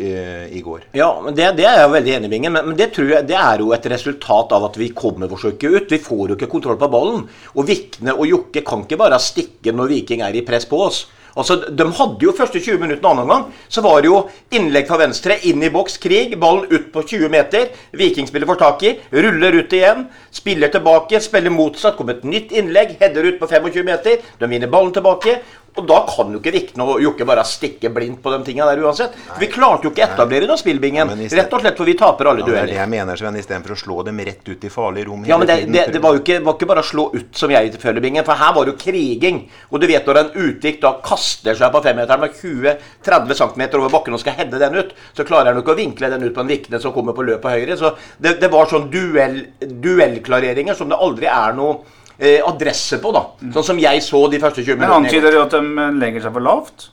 [0.00, 0.88] i går.
[0.96, 2.56] Ja, men det, det er jeg veldig enig i, Bingen.
[2.56, 5.70] Men, men det jeg det er jo et resultat av at vi kommer oss ikke
[5.76, 5.92] ut.
[5.92, 7.24] Vi får jo ikke kontroll på ballen.
[7.54, 11.06] Og Vikne og Jokke kan ikke bare stikke når Viking er i press på oss.
[11.38, 13.44] Altså, De hadde jo første 20 minuttene annen gang.
[13.70, 14.22] Så var det jo
[14.56, 16.34] innlegg fra venstre, inn i boks, krig.
[16.40, 17.70] Ballen ut på 20 meter.
[17.96, 18.96] Vikingspiller får tak i.
[19.14, 20.06] Ruller ut igjen.
[20.34, 21.96] Spiller tilbake, spiller motsatt.
[21.98, 22.96] Kommer et nytt innlegg.
[23.00, 24.20] Header ut på 25 meter.
[24.40, 25.38] De vinner ballen tilbake.
[25.78, 28.80] Og da kan jo ikke Vikne og Jokke bare stikke blindt på de tingene der
[28.82, 29.12] uansett.
[29.28, 31.12] Nei, vi klarte jo ikke å etablere noe spillbingen.
[31.28, 32.74] Sted- Rett og slett for vi taper alle Ja, er dueller.
[32.74, 35.56] jeg mener, Sven, istedenfor å slå dem rett ut i farlig rom Ja, men det,
[35.60, 35.72] tiden.
[35.72, 38.24] det, det var jo ikke, var ikke bare å slå ut som jeg føler bingen,
[38.24, 39.38] for her var det jo kriging.
[39.70, 43.88] Og du vet når en utvik da kaster seg på femmeteren med 20-30 cm over
[43.94, 46.34] bakken og skal heade den ut, så klarer han jo ikke å vinkle den ut
[46.34, 47.76] på en Vikne som kommer på løp på høyre.
[47.78, 51.78] Så det, det var sånn duell, duellklareringer som det aldri er noe
[52.20, 53.24] eh, adresse på, da.
[53.56, 55.06] Sånn som jeg så de første 20 Men minuttene.
[55.08, 56.90] antyder det at de eh, legger seg for lavt?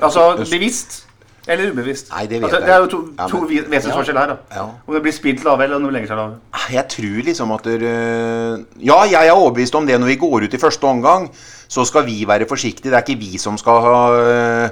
[0.00, 1.06] Altså bevisst
[1.50, 2.10] eller ubevisst?
[2.12, 4.26] Nei, det vet altså, det er jo to, Ja, to men- vi- vesensforskjell her.
[4.28, 4.36] da.
[4.54, 4.64] Ja.
[4.86, 6.34] Om det blir spilt lave, eller om det legger seg lave.
[6.70, 10.44] Jeg tror liksom at der, øh, Ja, jeg er overbevist om det når vi går
[10.44, 11.30] ut i første omgang.
[11.68, 12.90] Så skal vi være forsiktige.
[12.90, 14.68] Det er ikke vi som skal ha, øh,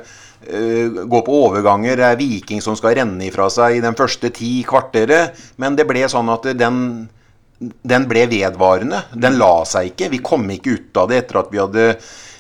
[0.52, 1.96] øh, gå på overganger.
[1.96, 5.30] Det er Viking som skal renne ifra seg i den første ti kvarteret.
[5.56, 7.08] Men det ble sånn at den
[7.58, 9.02] den ble vedvarende.
[9.14, 10.10] Den la seg ikke.
[10.14, 11.86] Vi kom ikke ut av det etter at vi hadde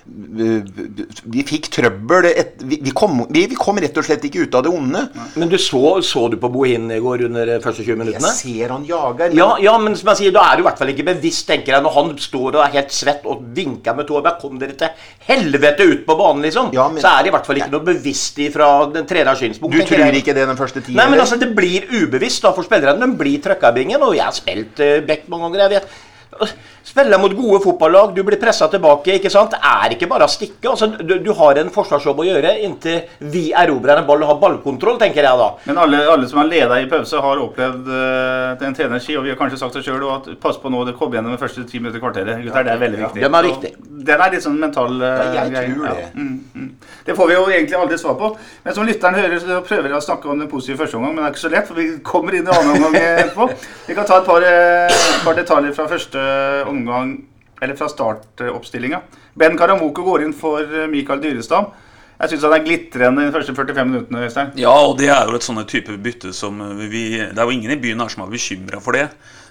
[0.08, 2.28] Vi fikk trøbbel.
[2.30, 5.02] Et, vi, vi, kom, vi, vi kom rett og slett ikke ut av det onde.
[5.38, 8.72] Men du så, så du på Bohin i går under de første 20 Jeg ser
[8.74, 9.36] han jager.
[9.36, 11.76] Ja, ja, men som jeg sier, da er du i hvert fall ikke bevisst, tenker
[11.76, 14.24] jeg, når han står og er helt svett og vinker med tåa.
[14.24, 16.72] Bare kom dere til helvete ut på banen, liksom.
[16.76, 19.76] Ja, men- så er det i hvert fall ikke noe bevisst fra den treners synspunkt.
[19.76, 20.22] Du tror jeg.
[20.22, 20.96] ikke det den første tiden?
[20.98, 23.00] Nei, men altså, det blir ubevisst da for spillerne.
[23.00, 25.68] De blir trøkka i bingen, og jeg har spilt uh, back mange ganger.
[25.68, 25.96] jeg vet
[26.88, 29.18] Spiller mot gode fotballag, du blir pressa tilbake.
[29.18, 29.52] ikke sant?
[29.52, 30.70] Det er ikke bare å stikke.
[30.70, 34.38] altså, Du, du har en forsvarsjobb å gjøre inntil vi erobrer en ball og har
[34.40, 35.48] ballkontroll, tenker jeg da.
[35.68, 39.34] Men alle, alle som har leda i pause, har opplevd uh, en trenerski, og vi
[39.34, 41.82] har kanskje sagt det sjøl, at pass på nå, det kom gjennom de første ti
[41.82, 42.40] minutter i kvarteret.
[42.46, 43.24] Gutter, det er veldig viktig.
[43.26, 43.74] den er Så viktig.
[44.08, 46.06] Den er litt sånn mental uh, Ja, jeg tror det.
[46.06, 46.70] Ja, mm, mm.
[47.08, 48.28] Det får vi jo egentlig aldri svar på.
[48.66, 51.24] Men som lytteren hører, så prøver jeg å snakke om den positive første omgang, men
[51.24, 53.46] det er ikke så lett, for vi kommer inn i annen omgang etterpå.
[53.88, 56.24] Vi kan ta et par, eh, par detaljer fra første
[56.68, 57.14] omgang,
[57.62, 59.00] eller fra startoppstillinga.
[59.40, 61.70] Ben Karamoko går inn for eh, Mikael Dyrestam.
[62.18, 64.52] Jeg syns han er glitrende de første 45 minuttene, Øystein.
[64.58, 67.70] Ja, og det er jo et sånne type bytte som vi Det er jo ingen
[67.70, 69.06] i byen her som er bekymra for det.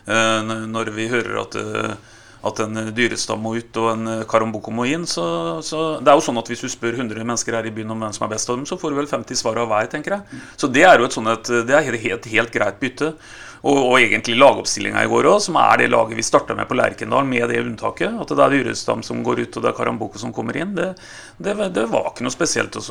[0.06, 1.96] Eh, Når vi hører at, eh,
[2.46, 5.26] at en Dyrestad må ut og en Karamboko må inn, så,
[5.66, 8.06] så Det er jo sånn at hvis du spør 100 mennesker her i byen om
[8.06, 10.18] hvem som er best av dem, så får du vel 50 svar av hver, tenker
[10.18, 10.44] jeg.
[10.60, 13.14] Så det er jo et sånt, det er helt, helt, helt greit bytte.
[13.66, 16.78] Og, og egentlig lagoppstillinga i går òg, som er det laget vi starta med på
[16.78, 18.14] Lerkendal, med det unntaket.
[18.22, 20.76] At det er Dyrestam som går ut, og det er Karamboko som kommer inn.
[20.78, 20.92] Det,
[21.42, 22.86] det, det var ikke noe spesielt å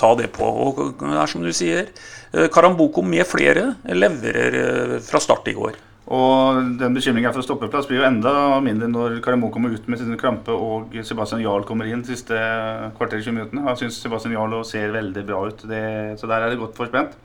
[0.00, 0.46] ta det på.
[0.66, 1.92] Og det er som du sier,
[2.32, 5.78] eh, Karamboko med flere leverer eh, fra start i går.
[6.06, 10.14] Og den bekymringen for stoppeplass blir jo enda mindre når Karamo kommer ut med sin
[10.20, 12.36] krampe og Sebastian Jarl kommer inn de siste
[12.94, 13.64] kvarter 20 minuttene.
[13.72, 15.82] Jeg syns Sebastian Jarl ser veldig bra ut, det,
[16.20, 17.18] så der er det godt forspent.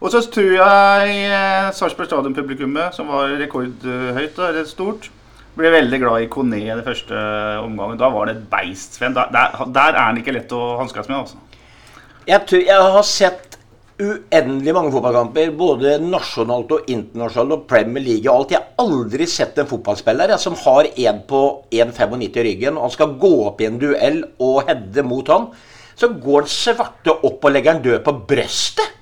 [0.00, 5.08] Og så tror jeg eh, Sarpsborg Stadion-publikummet, som var rekordhøyt, da, eller stort,
[5.56, 7.16] ble veldig glad i Kone i den første
[7.62, 7.96] omgangen.
[8.00, 9.14] Da var det et beist, Sven.
[9.16, 11.40] Der, der, der er han ikke lett å hanskes med, altså.
[12.26, 13.55] Jeg, tror, jeg har sett
[13.96, 18.52] uendelig mange fotballkamper, både nasjonalt og internasjonalt og Premier League og alt.
[18.52, 22.88] Jeg har aldri sett en fotballspiller jeg, som har en på 1,95 i ryggen, og
[22.88, 25.48] han skal gå opp i en duell og heade mot han.
[25.96, 28.92] Så går han svarte opp og legger han død på brøstet,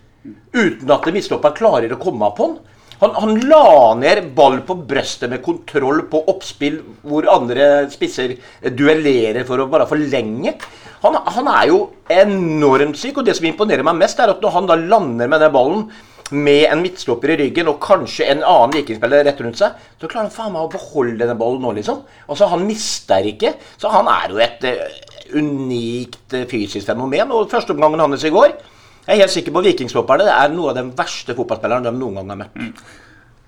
[0.55, 2.57] uten at mistopperen klarer å komme på han.
[3.03, 3.67] Han, han la
[3.99, 8.37] ned ball på brøstet med kontroll på oppspill hvor andre spisser
[8.77, 10.55] duellerer for å bare forlenge.
[11.05, 11.79] Han, han er jo
[12.09, 15.43] enormt syk, og det som imponerer meg mest, er at når han da lander med
[15.43, 15.87] den ballen
[16.33, 20.31] med en midtstopper i ryggen og kanskje en annen vikingspiller rett rundt seg, så klarer
[20.31, 22.01] han faen meg å beholde denne ballen nå, liksom.
[22.25, 23.53] Altså, Han mister ikke.
[23.77, 25.03] Så han er jo et eh,
[25.37, 27.35] unikt fysisk fenomen.
[27.35, 28.57] Og førsteomgangen hans i går
[29.05, 30.25] Jeg er helt sikker på Vikingstopperne.
[30.25, 32.85] Det er noe av den verste fotballspilleren de noen gang har møtt.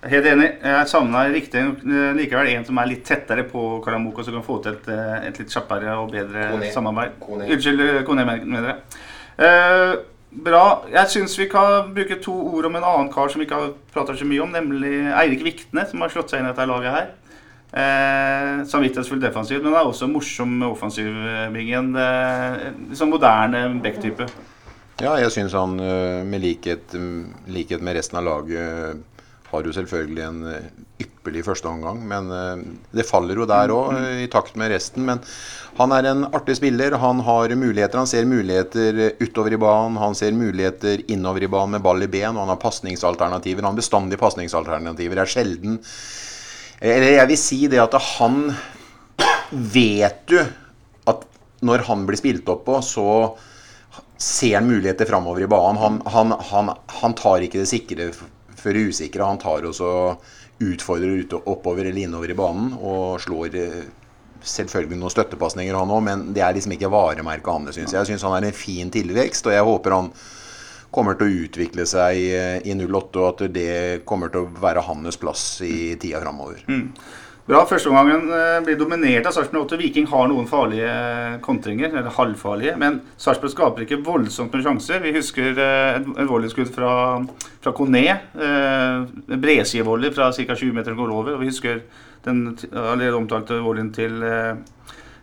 [0.04, 0.48] Er Helt enig.
[0.62, 4.76] Jeg savna eh, likevel en som er litt tettere på Karamoko, som kan få til
[4.76, 6.68] et, eh, et litt kjappere og bedre Kone.
[6.74, 7.16] samarbeid.
[7.20, 7.48] Kone.
[7.48, 8.76] Unnskyld, eh, Kone, men- mener jeg.
[9.38, 9.96] Eh,
[10.44, 10.82] bra.
[10.92, 13.72] Jeg syns vi kan bruke to ord om en annen kar som vi ikke har
[13.94, 16.92] prata så mye om, nemlig Eirik Vikne, som har slått seg inn i dette laget
[16.92, 17.08] her.
[17.72, 21.96] Eh, Samvittighetsfull defensiv, men er også morsom offensiv, eh, Bingen.
[21.96, 24.28] Eh, sånn moderne back-type.
[24.96, 28.94] Ja, jeg syns han øh, med likhet, mm, likhet med resten av laget øh,
[29.50, 30.68] har jo selvfølgelig en øh,
[31.04, 31.98] ypperlig førsteomgang.
[32.08, 32.30] Men
[32.96, 33.90] det faller jo der òg,
[34.24, 35.04] i takt med resten.
[35.04, 35.20] Men
[35.76, 36.96] han er en artig spiller.
[37.02, 38.00] Han har muligheter.
[38.00, 39.98] Han ser muligheter utover i banen.
[40.00, 42.32] Han ser muligheter innover i banen med ball i ben.
[42.32, 43.66] Og han har pasningsalternativer.
[43.66, 45.18] Han har bestandig pasningsalternativer.
[45.18, 45.76] Det er sjelden
[46.80, 48.48] Eller jeg vil si det at han
[49.50, 51.28] vet du at
[51.60, 53.04] når han blir spilt opp på, så
[54.18, 55.80] ser muligheter framover i banen.
[55.82, 59.26] Han, han, han, han tar ikke det sikre for det usikre.
[59.28, 59.90] Han tar også
[60.64, 63.82] utfordrer ut oppover eller innover i banen og slår eh,
[64.46, 68.00] selvfølgelig noen støttepasninger, han òg, men det er liksom ikke varemerket hans, syns jeg.
[68.00, 70.10] Jeg syns han er en fin tilvekst, og jeg håper han
[70.94, 73.70] kommer til å utvikle seg eh, i 08, og at det
[74.08, 76.62] kommer til å være hans plass i tida framover.
[77.46, 77.60] Bra.
[77.62, 79.76] Førsteomgangen eh, blir dominert av Sarpsborg 8.
[79.78, 82.72] Viking har noen farlige eh, kontringer, eller halvfarlige.
[82.82, 84.98] Men Sarpsborg skaper ikke voldsomt med sjanser.
[85.04, 86.90] Vi husker eh, et, et volleyskudd fra,
[87.62, 88.02] fra Kone.
[88.02, 88.96] Eh,
[89.30, 90.58] bredsidevolley fra ca.
[90.58, 91.36] 20 meter går over.
[91.36, 91.84] Og vi husker
[92.26, 94.58] den allerede omtalte volleyen til eh,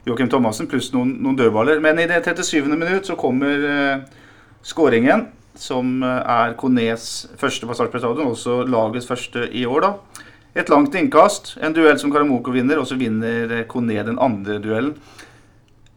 [0.08, 1.84] Joakim Thomassen, pluss noen, noen dødballer.
[1.84, 2.72] Men i det 37.
[2.72, 4.24] minutt så kommer eh,
[4.64, 5.28] skåringen,
[5.60, 10.13] som er Kones første på Sarpsborg stadion, også lagets første i år, da.
[10.54, 14.60] Et langt innkast, en duell som Karamoko vinner, og så vinner eh, Kone den andre
[14.62, 14.94] duellen.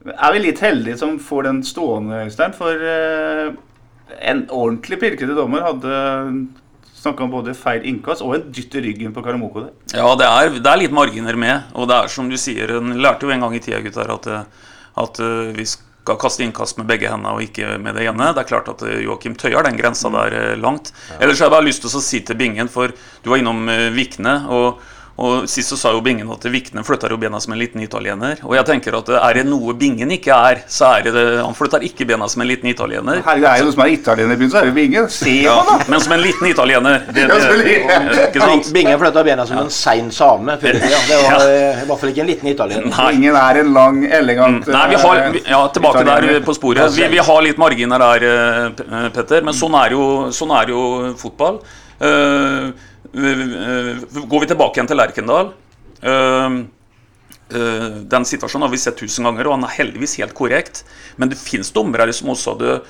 [0.06, 2.54] Er vi litt heldige som får den stående, Øystein?
[2.56, 3.50] For eh,
[4.30, 5.98] en ordentlig pirkete dommer hadde
[6.96, 9.74] snakka om både feil innkast og en dytt i ryggen på Karamoko der.
[9.94, 11.74] Ja, det er, det er litt marginer med.
[11.76, 14.30] Og det er som du sier, en lærte jo en gang i tida, gutter, at,
[14.30, 14.72] eh,
[15.04, 15.66] at eh, vi
[16.06, 18.30] skal kaste innkast med begge hendene og ikke med det ene.
[18.34, 20.92] Det er klart at eh, Joakim tøyer den grensa der eh, langt.
[21.18, 23.88] Ellers har jeg bare lyst til å si til Bingen, for du var innom eh,
[23.94, 24.36] Vikne.
[24.46, 24.84] og
[25.16, 28.36] og Sist så sa jo Bingen at Vikne flytter jo bena som en liten italiener.
[28.44, 31.22] Og jeg tenker at eh, er det noe Bingen ikke er, så er det det
[31.40, 33.22] Han flytter ikke bena som en liten italiener.
[33.24, 34.92] Herregud, er det noe som er italiener i byen, så er det Bingen.
[35.06, 35.08] ingen.
[35.16, 35.78] Se Ja, da!
[35.88, 37.00] men som en liten italiener.
[37.16, 37.78] Det, det,
[38.28, 38.68] ikke sant?
[38.76, 40.58] Bingen flytta bena som en sein same.
[40.60, 42.90] Det var i hvert fall ikke en liten italiener.
[42.92, 43.08] Nei.
[43.16, 46.92] Ingen er en lang, elegant Nei, vi har, vi- ja, tilbake der på sporet.
[46.96, 49.42] Vi, vi har litt marginer der, eh, eh, Petter.
[49.46, 50.04] Men sånn er jo,
[50.36, 50.84] sånn er jo
[51.20, 51.62] fotball.
[52.00, 52.70] Eh,
[53.12, 55.52] vi- går vi tilbake igjen til Lerkendal
[57.50, 60.84] eh, eh, Den situasjonen har vi sett tusen ganger, og han er heldigvis helt korrekt.
[61.16, 62.80] Men det finnes dommere som også hadde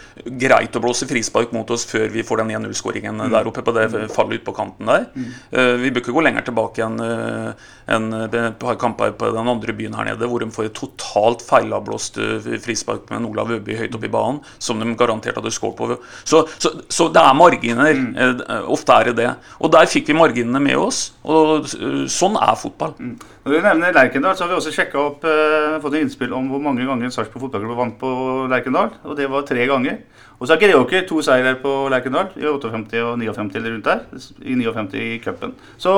[0.40, 3.88] greit å blåse frispark mot oss før vi får den 1-0-skåringen der oppe på det
[4.14, 5.06] fallet ut på kanten der.
[5.52, 7.52] Eh, vi bør ikke gå lenger tilbake enn uh,
[7.86, 11.44] en, et par kamper på den andre byen her nede, hvor de får et totalt
[11.46, 15.52] feilavblåst eh, frispark med en Olav Øby høyt oppe i banen, som de garantert hadde
[15.54, 15.98] skåret på.
[16.26, 18.02] Så, så, så det er marginer.
[18.26, 19.30] eh, Ofte er det det.
[19.60, 21.12] Og der fikk vi marginene med oss.
[21.26, 22.96] Og eh, sånn er fotball.
[22.98, 26.46] Når du nevner Lerkendal, så har vi også sjekka opp eh, fått en innspill om
[26.52, 28.10] hvor mange ganger Sarpsborg fotballklubb vant på
[28.50, 28.92] Lerkendal.
[29.04, 29.98] Og det var tre ganger.
[30.38, 34.04] Og så har Greåker to seire på Lerkendal i 58 og 59 eller rundt der.
[34.44, 35.56] I 59 i cupen.
[35.82, 35.94] Så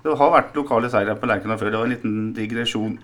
[0.00, 1.72] det har vært lokale seire på Lerkendal før.
[1.72, 2.96] Det var en liten digresjon.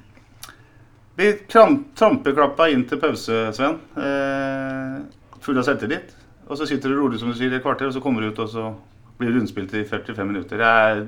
[1.16, 3.79] Vi trampeklappa inn til pause, Sven.
[4.00, 4.96] Eh,
[5.44, 6.16] full av selvtillit.
[6.46, 8.31] Og så sitter du rolig som du sier i et kvarter, og så kommer du
[8.31, 8.70] ut, og så
[9.18, 10.61] blir det rundspilt i 45 minutter.
[10.61, 11.07] Det er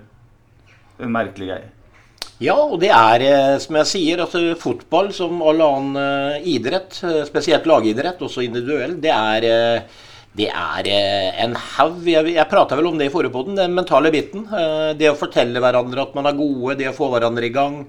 [1.04, 1.74] en merkelig greie.
[2.38, 7.00] Ja, og det er, eh, som jeg sier, altså fotball som all annen eh, idrett,
[7.02, 9.48] eh, spesielt lagidrett, også individuell, det er
[10.38, 10.86] det er
[11.42, 14.44] en haug Jeg, jeg prata vel om det i forrige podden, den mentale biten.
[14.94, 17.80] Det å fortelle hverandre at man er gode, det å få hverandre i gang.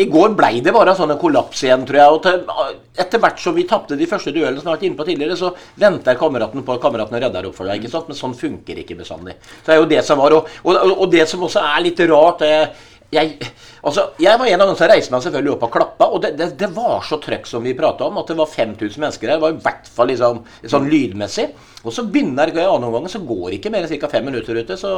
[0.00, 2.16] I går blei det bare sånn en kollaps igjen, tror jeg.
[2.16, 2.68] Og til,
[3.04, 5.36] etter hvert som vi tapte de første duellene, som jeg har vært inne på tidligere,
[5.36, 5.50] så
[5.82, 7.80] venter kameraten på at kameraten redder opp for deg.
[7.82, 8.08] ikke sant?
[8.08, 9.36] Men sånn funker ikke bestandig.
[9.60, 12.00] Så det er jo det som var, Og, og, og det som også er litt
[12.08, 12.70] rart er,
[13.10, 13.48] jeg,
[13.82, 16.30] altså, jeg var en av dem som reiste meg selvfølgelig opp og klappa, og det,
[16.38, 19.40] det, det var så trøkk som vi prata om, at det var 5000 mennesker her.
[19.40, 21.48] Det var i hvert fall liksom, sånn lydmessig.
[21.80, 24.12] Og så begynner jeg annen omgang, så går ikke mer enn ca.
[24.12, 24.92] fem minutter ute, så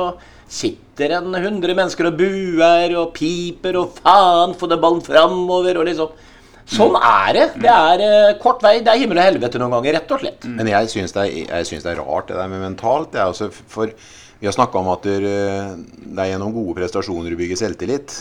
[0.51, 5.91] sitter en 100 mennesker og buer og piper og faen, få den ballen framover og
[5.91, 6.29] liksom
[6.73, 7.47] Sånn er det.
[7.59, 8.77] Det er eh, kort vei.
[8.87, 10.47] Det er himmel og helvete noen ganger, rett og slett.
[10.47, 13.11] Men jeg syns det, det er rart, det der med mentalt.
[13.13, 13.91] Det er også for
[14.43, 18.15] Vi har snakka om at det, det er gjennom gode prestasjoner du bygger selvtillit.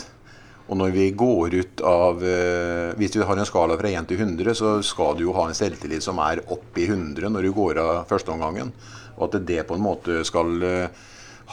[0.70, 4.22] Og når vi går ut av eh, Hvis du har en skala fra 1 til
[4.22, 7.50] 100, så skal du jo ha en selvtillit som er opp i 100 når du
[7.56, 8.70] går av førsteomgangen.
[9.16, 11.02] Og at det på en måte skal eh,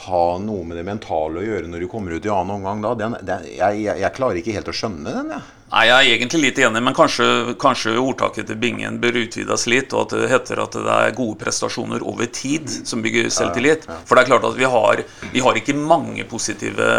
[0.06, 2.92] ha noe med det mentale å gjøre når du kommer ut i annen omgang da.
[2.98, 5.56] Den, den, jeg, jeg, jeg klarer ikke helt å skjønne den, jeg.
[5.70, 7.26] Nei, Jeg er egentlig litt enig, men kanskje,
[7.62, 9.94] kanskje ordtaket til Bingen bør utvides litt.
[9.94, 13.86] Og at det heter at det er gode prestasjoner over tid som bygger selvtillit.
[14.08, 16.90] For det er klart at vi har, vi har ikke mange positive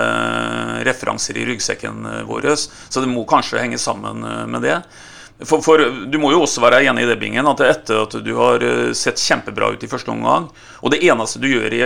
[0.88, 4.80] referanser i ryggsekken vår, så det må kanskje henge sammen med det.
[5.46, 8.32] For, for, Du må jo også være enig i det, Bingen, at etter at du
[8.38, 10.50] har eh, sett kjempebra ut i første omgang,
[10.82, 11.82] og det eneste du gjør i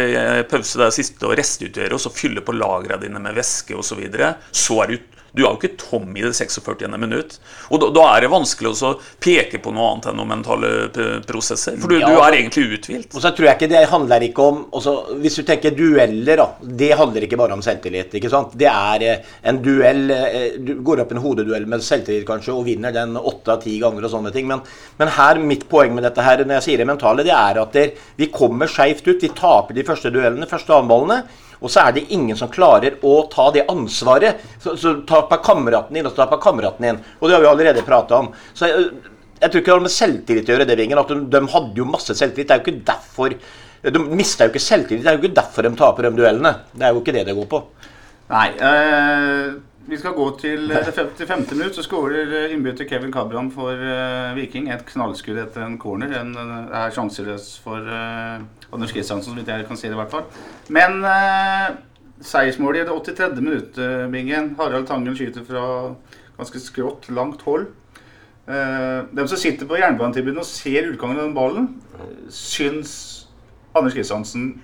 [0.50, 3.96] pause, det er siste å restituere og så fylle på lagrene dine med væske osv.,
[3.96, 6.86] så, videre, så er du du er jo ikke tom i det 46.
[7.02, 7.38] minutt.
[7.70, 10.72] Og da, da, er det vanskelig å peke på noe annet enn noen mentale
[11.28, 11.76] prosesser.
[11.82, 13.12] For du, ja, du er egentlig uthvilt.
[13.12, 16.48] Og så tror jeg ikke det handler ikke om også, Hvis du tenker dueller, da.
[16.82, 18.16] Det handler ikke bare om selvtillit.
[18.16, 18.56] ikke sant?
[18.58, 22.66] Det er eh, en duell eh, Du går opp en hodeduell med selvtillit kanskje og
[22.70, 24.48] vinner den åtte av ti ganger og sånne ting.
[24.52, 24.64] Men,
[25.02, 27.76] men, her, mitt poeng med dette her, når jeg sier det mentale, det er at
[27.76, 29.20] der, vi kommer skeivt ut.
[29.20, 31.26] Vi taper de første duellene, første anballene.
[31.62, 34.44] Og så er det ingen som klarer å ta det ansvaret.
[34.62, 37.04] Så, så på kameraten inn, og så ta på kameraten inn.
[37.20, 38.32] Og det har vi allerede prata om.
[38.54, 38.88] Så jeg,
[39.42, 41.02] jeg, tror ikke det har med selvtillit å gjøre, det, Vingen.
[41.02, 42.50] At de, de, hadde jo masse selvtillit.
[42.50, 43.38] Det er jo ikke derfor
[43.86, 45.06] De mista jo ikke selvtillit.
[45.06, 46.56] Det er jo ikke derfor de taper de duellene.
[46.74, 47.64] Det er jo ikke det det går på.
[48.34, 48.48] Nei.
[48.58, 51.46] Øh, vi skal gå til det 55.
[51.54, 51.76] minutt.
[51.78, 54.70] Så skårer innbytter Kevin Kabran for uh, Viking.
[54.74, 56.14] Et knallskudd etter en corner.
[56.20, 60.26] En er sjanseløs for Anders Kristiansen, så vidt jeg kan si det i hvert fall.
[60.74, 61.78] Men uh,
[62.26, 63.42] seiersmålet i det 83.
[63.42, 64.54] minuttet, Bingen.
[64.60, 65.66] Harald Tangen skyter fra
[66.38, 67.70] ganske skrått, langt hold.
[68.46, 71.70] Uh, de som sitter på jernbanetilbudet og ser utgangen av den ballen,
[72.30, 72.96] syns
[73.76, 74.56] Anders Kristiansen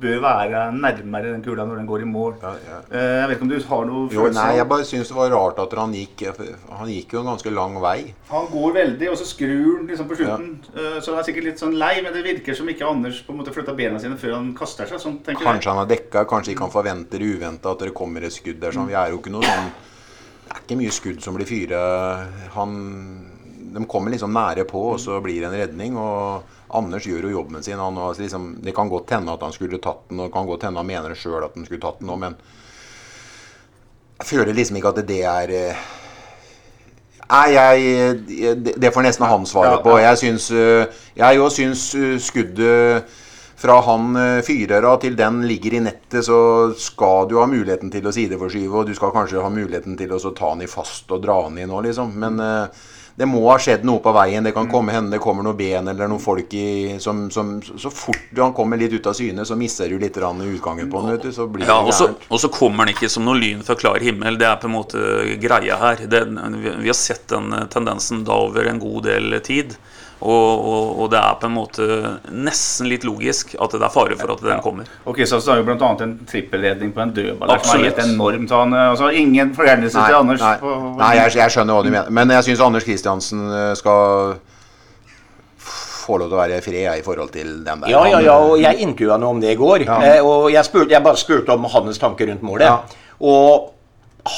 [0.00, 2.34] bør være nærmere den kula når den går i mål.
[2.42, 2.78] Ja, ja.
[2.92, 5.58] Jeg vet ikke om du har noe jo, Nei, jeg bare syns det var rart
[5.62, 8.14] at han gikk Han gikk jo en ganske lang vei.
[8.30, 10.50] Han går veldig, og så skrur han liksom på slutten.
[10.74, 10.88] Ja.
[11.00, 13.40] Så han er sikkert litt sånn lei, men det virker som ikke Anders på en
[13.40, 15.02] måte flytta bena sine før han kaster seg.
[15.02, 18.60] Sånn, kanskje han har dekka, kanskje ikke han forventer uventa at det kommer et skudd
[18.62, 18.74] der.
[18.74, 18.90] Sånn.
[18.90, 19.70] Vi er jo ikke noe sånn
[20.48, 21.80] Det er ikke mye skudd som blir fyra.
[23.68, 25.98] De kommer liksom nære på, og så blir det en redning.
[26.00, 27.80] og Anders gjør jo jobben sin.
[27.80, 30.66] Han, liksom, det kan godt hende at han skulle tatt den, og det kan godt
[30.68, 32.36] hende han mener sjøl at han skulle tatt den òg, men
[34.18, 35.86] jeg føler liksom ikke at det er eh,
[37.28, 39.98] Nei, jeg, det får nesten han svare på.
[40.00, 43.16] Jeg syns eh, Jeg òg syns eh, skuddet
[43.58, 44.14] fra han
[44.46, 48.70] fyrer av til den ligger i nettet, så skal du ha muligheten til å sideforskyve,
[48.70, 51.58] og du skal kanskje ha muligheten til å ta den i fast og dra den
[51.64, 52.12] i nå, liksom.
[52.22, 52.38] Men
[53.18, 54.44] det må ha skjedd noe på veien.
[54.46, 54.70] Det kan mm.
[54.70, 58.54] komme hende det kommer noen ben eller noen folk i, som, som, Så fort han
[58.54, 61.32] kommer litt ut av syne, så mister du litt utgangen på den.
[61.34, 64.38] Så blir ja, det og så kommer han ikke som noe lyn fra klar himmel.
[64.38, 65.02] Det er på en måte
[65.42, 66.04] greia her.
[66.06, 66.22] Det,
[66.78, 69.74] vi har sett den tendensen da over en god del tid.
[70.18, 71.84] Og, og, og, det er på en måte
[72.34, 74.88] nesten litt logisk at det er fare for at den kommer.
[75.06, 75.90] Ok, så har jo bl.a.
[76.02, 78.50] en trippelredning på en dødball som er helt.
[78.50, 80.42] Han, altså, ingen forgjernelse til Anders.
[80.42, 82.12] Nei, på, nei jeg, jeg, skjønner hva du mener.
[82.18, 84.40] Men jeg syns Anders Kristiansen eh, skal
[86.08, 87.92] få lov til å være fred i forhold til den der.
[87.92, 89.86] Ja, ja, ja, og jeg intervjua noe om det i går.
[89.86, 89.98] Ja.
[90.02, 92.66] Eh, og jeg, spurte, jeg bare spurte om hans tanker rundt målet.
[92.66, 93.04] Ja.
[93.22, 93.77] Og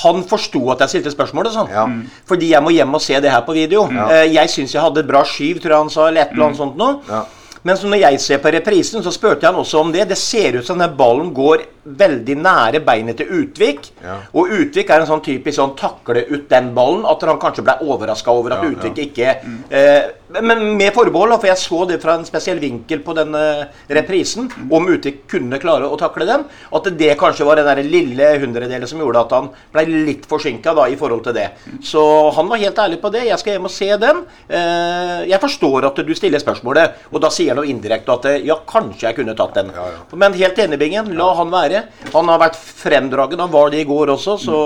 [0.01, 1.55] han forsto at jeg stilte spørsmålet.
[1.55, 1.73] sånn.
[1.73, 1.87] Ja.
[2.29, 3.87] Fordi jeg må hjem og se det her på video.
[3.93, 4.09] Ja.
[4.21, 6.09] Eh, jeg syns jeg hadde et bra skyv, tror jeg han sa.
[6.09, 6.63] eller et eller annet mm.
[6.65, 6.99] sånt noe.
[7.09, 7.25] Ja.
[7.63, 10.07] Men når jeg ser på reprisen, så spurte jeg han også om det.
[10.09, 11.67] Det ser ut som den ballen går
[11.99, 13.91] veldig nære beinet til Utvik.
[14.05, 14.17] Ja.
[14.37, 17.07] Og Utvik er en sånn typisk sånn takle ut den ballen.
[17.09, 19.61] At han kanskje ble overraska over at ja, Utvik ikke mm.
[19.77, 23.43] eh, Men med forbehold, for jeg så det fra en spesiell vinkel på denne
[23.91, 24.51] reprisen.
[24.51, 24.69] Mm.
[24.79, 26.47] Om Utvik kunne klare å takle den.
[26.77, 30.77] At det kanskje var den der lille hundredelen som gjorde at han ble litt forsinka
[30.87, 31.49] i forhold til det.
[31.67, 31.81] Mm.
[31.85, 32.05] Så
[32.37, 33.27] han var helt ærlig på det.
[33.29, 34.23] Jeg skal hjem og se den.
[34.49, 38.57] Eh, jeg forstår at du stiller spørsmålet, og da sier han noe indirekte at ja,
[38.69, 39.73] kanskje jeg kunne tatt den.
[39.75, 40.21] Ja, ja.
[40.21, 41.13] Men helt enig, Bingen.
[41.19, 41.80] La han være.
[42.15, 43.41] Han har vært fremdragen.
[43.41, 44.59] Han var det i går også, så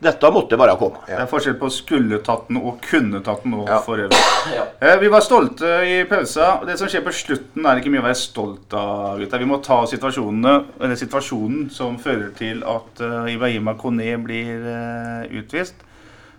[0.00, 1.02] dette måtte bare komme.
[1.06, 4.20] Det er forskjell på skulle tatt den og kunne tatt den nå for øvrig.
[4.50, 4.64] Ja.
[4.98, 6.64] vi var stolte i pausa.
[6.66, 9.20] Det som skjer på slutten, er ikke mye å være stolt av.
[9.20, 9.40] gutta.
[9.42, 15.74] Vi må ta situasjonen som fører til at uh, Ibrahima Kone blir uh, utvist.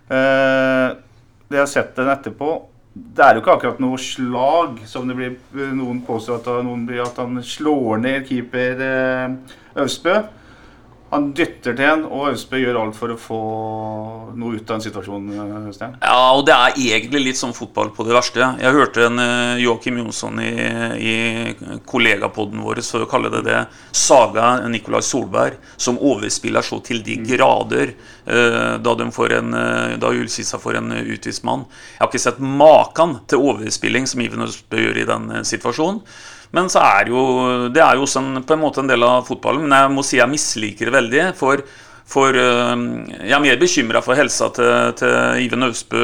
[0.10, 0.98] Uh,
[1.52, 2.50] det har sett den etterpå
[2.92, 7.04] det er jo ikke akkurat noe slag, som det blir noen påstår at, noen blir,
[7.06, 9.36] at han slår ned keeper eh,
[9.76, 10.22] Øvsbø.
[11.12, 13.38] han dytter til en, og Øvstbø gjør alt for å få
[14.40, 15.26] noe ut av en situasjon.
[15.36, 15.98] eh, Øystein.
[16.00, 18.40] Ja, og det er egentlig litt som fotball på det verste.
[18.62, 20.54] Jeg hørte en uh, Joakim Jonsson i,
[21.04, 23.60] i kollegapodden vår, for å kalle det det,
[23.92, 30.00] saga Nicolai Solberg, som overspiller så til de grader eh, da, de får en, uh,
[30.00, 31.68] da Ulsisa får en utvist mann.
[31.98, 36.06] Jeg har ikke sett maken til overspilling som Iven Østbø gjør i den situasjonen.
[36.56, 37.22] Men så er jo,
[37.72, 39.64] det er jo også en, på en måte en del av fotballen.
[39.68, 41.24] Men jeg må si jeg misliker det veldig.
[41.40, 41.64] For,
[42.12, 42.82] for øh,
[43.22, 46.02] jeg er mer bekymra for helsa til, til Iven Austbø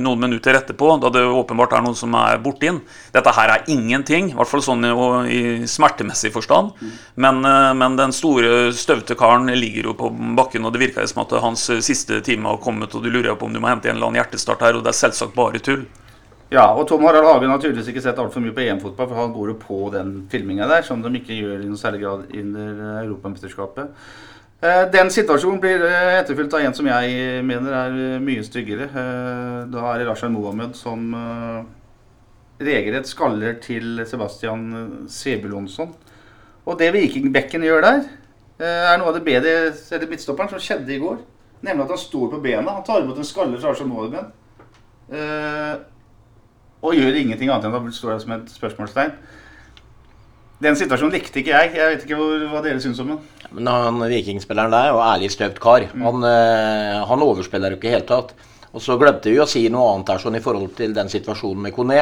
[0.00, 2.80] noen minutter etterpå, da det åpenbart er noen som er borte inn.
[3.12, 4.94] Dette her er ingenting, i hvert fall sånn i,
[5.36, 6.72] i smertemessig forstand.
[7.20, 11.26] Men, øh, men den store, støvte karen ligger jo på bakken, og det virker som
[11.26, 13.98] at hans siste time har kommet, og du lurer på om du må hente en
[13.98, 15.84] eller annen hjertestart her, og det er selvsagt bare tull.
[16.46, 19.32] Ja, og Tom Harald Hagen har tydeligvis ikke sett altfor mye på EM-fotball, for han
[19.34, 22.82] går jo på den filminga der, som de ikke gjør i noen særlig grad under
[23.00, 23.88] Europamesterskapet.
[24.62, 28.86] Eh, Den situasjonen blir eh, etterfulgt av en som jeg mener er eh, mye styggere.
[29.72, 31.10] Da er det Rashad Mohammed som
[32.62, 34.70] regelrett skaller til Sebastian
[35.10, 35.90] Sebulonsson.
[36.66, 38.06] Og det Vikingbekken gjør der,
[38.62, 41.18] er noe av det bedre eller midtstopperen som skjedde i går.
[41.66, 42.78] Nemlig at han står på bena.
[42.78, 44.32] Han tar imot en skaller fra Rashad Mohammed.
[46.86, 49.16] Og gjør ingenting annet enn å stå der som et spørsmålstegn.
[50.62, 51.72] Den situasjonen likte ikke jeg.
[51.76, 53.24] Jeg vet ikke hvor, hva dere syns om den.
[53.58, 55.84] Men han vikingspilleren der var ærlig støpt kar.
[56.00, 58.32] Han, eh, han overspiller jo ikke i det hele tatt.
[58.72, 61.66] Og så glemte vi å si noe annet her sånn i forhold til den situasjonen
[61.66, 62.00] med Kone.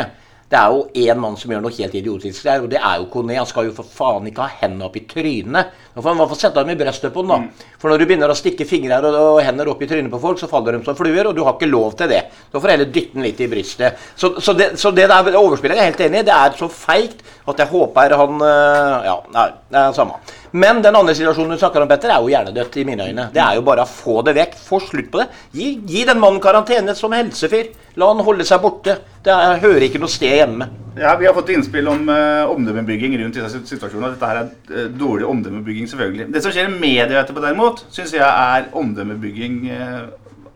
[0.50, 3.08] Det er jo én mann som gjør noe helt idiotisk der, og det er jo
[3.12, 3.36] Kone.
[3.38, 5.72] Han skal jo for faen ikke ha hendene opp i trynet.
[5.94, 7.68] Da får han i hvert fall sette dem i brystet på den, da.
[7.80, 10.40] For når du begynner å stikke fingre og, og hender opp i trynet på folk,
[10.40, 12.20] så faller de som fluer, og du har ikke lov til det.
[12.52, 14.04] Da får du heller dytte den litt i brystet.
[14.20, 16.28] Så, så, det, så det der overspillet er jeg helt enig i.
[16.28, 20.20] Det er så feigt at jeg håper han øh, Ja, nei, det er det samme.
[20.54, 23.26] Men den andre situasjonen du snakker om, Petter, er jo hjernedødt i mine øyne.
[23.34, 24.54] Det er jo bare å få det vekk.
[24.68, 25.26] Få slutt på det.
[25.56, 27.72] Gi, gi den mannen karantene som helsefyr.
[27.98, 28.96] La han holde seg borte.
[29.24, 30.68] Det er, hører ikke noe sted hjemme.
[31.00, 34.12] Ja, Vi har fått innspill om uh, omdømmebygging rundt disse situasjonene.
[34.14, 36.28] Dette her er uh, dårlig omdømmebygging, selvfølgelig.
[36.34, 40.04] Det som skjer i media etterpå, derimot, syns jeg er omdømmebygging uh,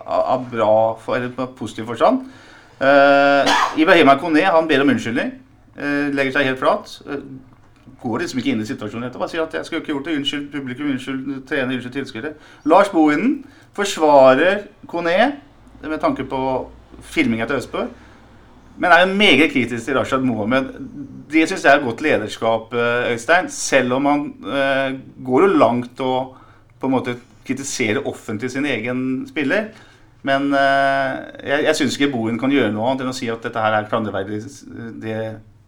[0.08, 2.22] av av bra for, eller positiv forstand.
[2.80, 3.48] Uh,
[3.80, 5.32] Ibrahima Kone han ber om unnskyldning.
[5.78, 7.00] eh, legger seg helt flat.
[7.06, 7.20] eh,
[8.02, 9.28] går liksom ikke inn i situasjonen etterpå.
[9.30, 10.16] Sier at 'jeg skulle ikke gjort det'.
[10.18, 12.32] Unnskyld publikum, unnskyld trener, unnskyld tilskuere.
[12.64, 13.44] Lars Bohinen
[13.74, 15.36] forsvarer Kone
[15.82, 16.68] med tanke på
[17.02, 17.86] filminga til Østbø.
[18.78, 20.70] Men er jo meget kritisk til Rashad Mohammed.
[21.32, 23.50] Det syns jeg er godt lederskap, eh, Øystein.
[23.50, 26.36] Selv om han eh, går jo langt og
[26.80, 27.16] på en måte
[27.46, 29.72] kritiserer offentlig sin egen spiller.
[30.22, 33.42] Men eh, jeg, jeg syns ikke Bohin kan gjøre noe annet enn å si at
[33.42, 34.40] dette her er klanderverdig,
[35.02, 35.18] det,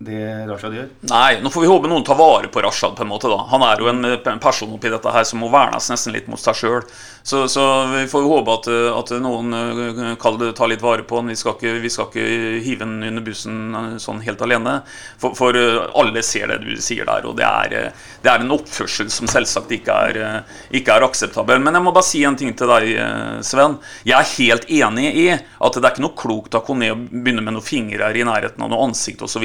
[0.01, 0.87] det Rashad gjør.
[1.11, 2.95] Nei, nå får vi håpe noen tar vare på Rashad.
[2.97, 3.37] på en måte da.
[3.51, 4.07] Han er jo en,
[4.41, 6.87] person oppi dette her som må vernes nesten litt mot seg sjøl.
[7.23, 11.29] Så, så vi får håpe at, at noen eh, det, tar litt vare på han.
[11.29, 14.79] Vi skal ikke, vi skal ikke hive han under bussen eh, sånn helt alene.
[15.21, 17.93] For, for eh, alle ser det du sier der, og det er,
[18.25, 21.61] det er en oppførsel som selvsagt ikke er, ikke er akseptabel.
[21.61, 22.89] Men jeg må bare si en ting til deg,
[23.45, 23.77] Sven.
[24.09, 27.45] Jeg er helt enig i at det er ikke noe klokt av Kone å begynne
[27.45, 29.45] med noen fingre i nærheten av noe ansikt osv.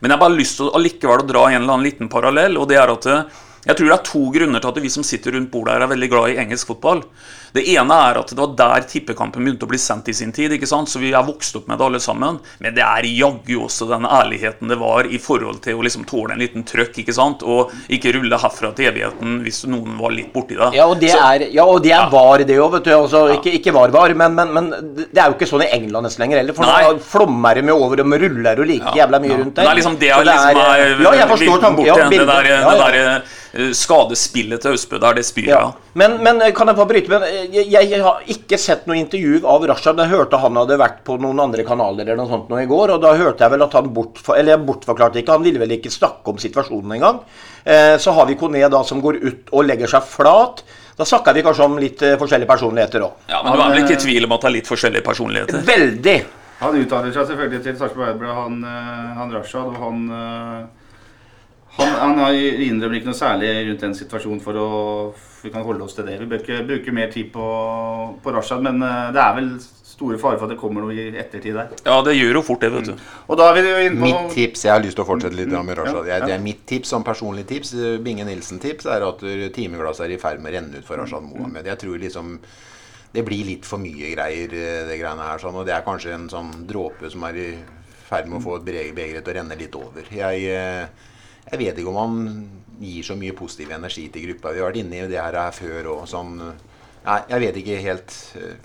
[0.00, 2.68] Men jeg har bare lyst til å å dra en eller annen liten parallell, og
[2.70, 5.34] det er at eh, jeg tror det er to grunner til at vi som sitter
[5.34, 7.02] rundt bordet her er veldig glad i engelsk fotball.
[7.54, 10.52] Det ene er at det var der tippekampen begynte å bli sendt i sin tid.
[10.52, 10.88] ikke sant?
[10.88, 12.38] Så vi er vokst opp med det alle sammen.
[12.60, 16.32] Men det er jaggu også den ærligheten det var i forhold til å liksom tåle
[16.36, 16.98] en liten trøkk.
[17.02, 17.42] ikke sant?
[17.42, 20.70] Og ikke rulle herfra til evigheten hvis noen var litt borti det.
[20.76, 22.08] Ja, og det Så- er, ja, og det er Ja.
[22.08, 22.78] var, det òg.
[22.88, 26.04] Altså, ikke, ikke var var, men, men, men det er jo ikke sånn i England
[26.06, 26.52] nesten lenger heller.
[26.54, 29.62] For nå flommer med over, de ruller jo like jævla mye rundt der.
[29.64, 31.84] Det er liksom det det er liksom er, Ja, jeg forstår tanken.
[31.86, 33.20] Ja, det der, det der eh,
[33.74, 35.60] skadespillet til Austbø der, det spyr Ja.
[35.98, 39.40] Men, men kan jeg få bryte med jeg, jeg, jeg har ikke sett noe intervju
[39.50, 39.98] av Rashad.
[39.98, 42.94] Jeg hørte han hadde vært på noen andre kanaler eller noe sånt nå i går,
[42.94, 45.74] og da hørte jeg vel at han bortfor, eller jeg bortforklarte ikke, han ville vel
[45.78, 47.22] ikke snakke om situasjonen engang.
[47.64, 50.62] Eh, så har vi Kone da som går ut og legger seg flat.
[50.98, 53.26] Da snakker vi kanskje om litt eh, forskjellige personligheter òg.
[53.30, 55.62] Ja, Men du er vel ikke i tvil om at det er litt forskjellige personligheter?
[55.66, 56.18] Veldig.
[56.58, 60.77] Han uttaler seg selvfølgelig til Sarpsborg Arbeiderblad, han, eh, han Rashad, og han eh,
[61.78, 64.68] han, han har innrømmer ikke noe særlig rundt den situasjonen for å
[65.42, 66.16] Vi kan holde oss til det.
[66.18, 67.44] Vi bør ikke bruke mer tid på,
[68.24, 71.04] på Rashad, men eh, det er vel store fare for at det kommer noe i
[71.18, 71.70] ettertid der.
[71.86, 73.04] Ja, det gjør jo fort det, vet du.
[73.30, 75.50] Og da er vi jo på Mitt tips Jeg har lyst til å fortsette litt
[75.54, 76.06] med Rashad.
[76.10, 77.72] Jeg- Det er mitt tips som personlig tips.
[78.02, 79.22] Binge Nilsen-tips er at
[79.54, 81.66] timeglasset er i ferd med å renne ut for Rashad Mohammed.
[81.66, 82.38] Jeg tror liksom
[83.14, 85.38] det blir litt for mye greier, eh, det greiene her.
[85.38, 87.50] Sånn, og det er kanskje en sånn dråpe som er i
[88.10, 90.02] ferd med å få et bre- beger til å renne litt over.
[90.10, 90.86] Jeg, eh,
[91.48, 92.16] Jeg vet ikke om han
[92.78, 94.52] gir så mye positiv energi til gruppa.
[94.52, 96.34] Vi har vært inne i det her før og sånn.
[97.06, 98.16] Nei, jeg vet ikke helt.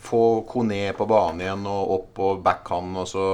[0.03, 3.27] Få Kone på banen igjen og opp på backhand, og så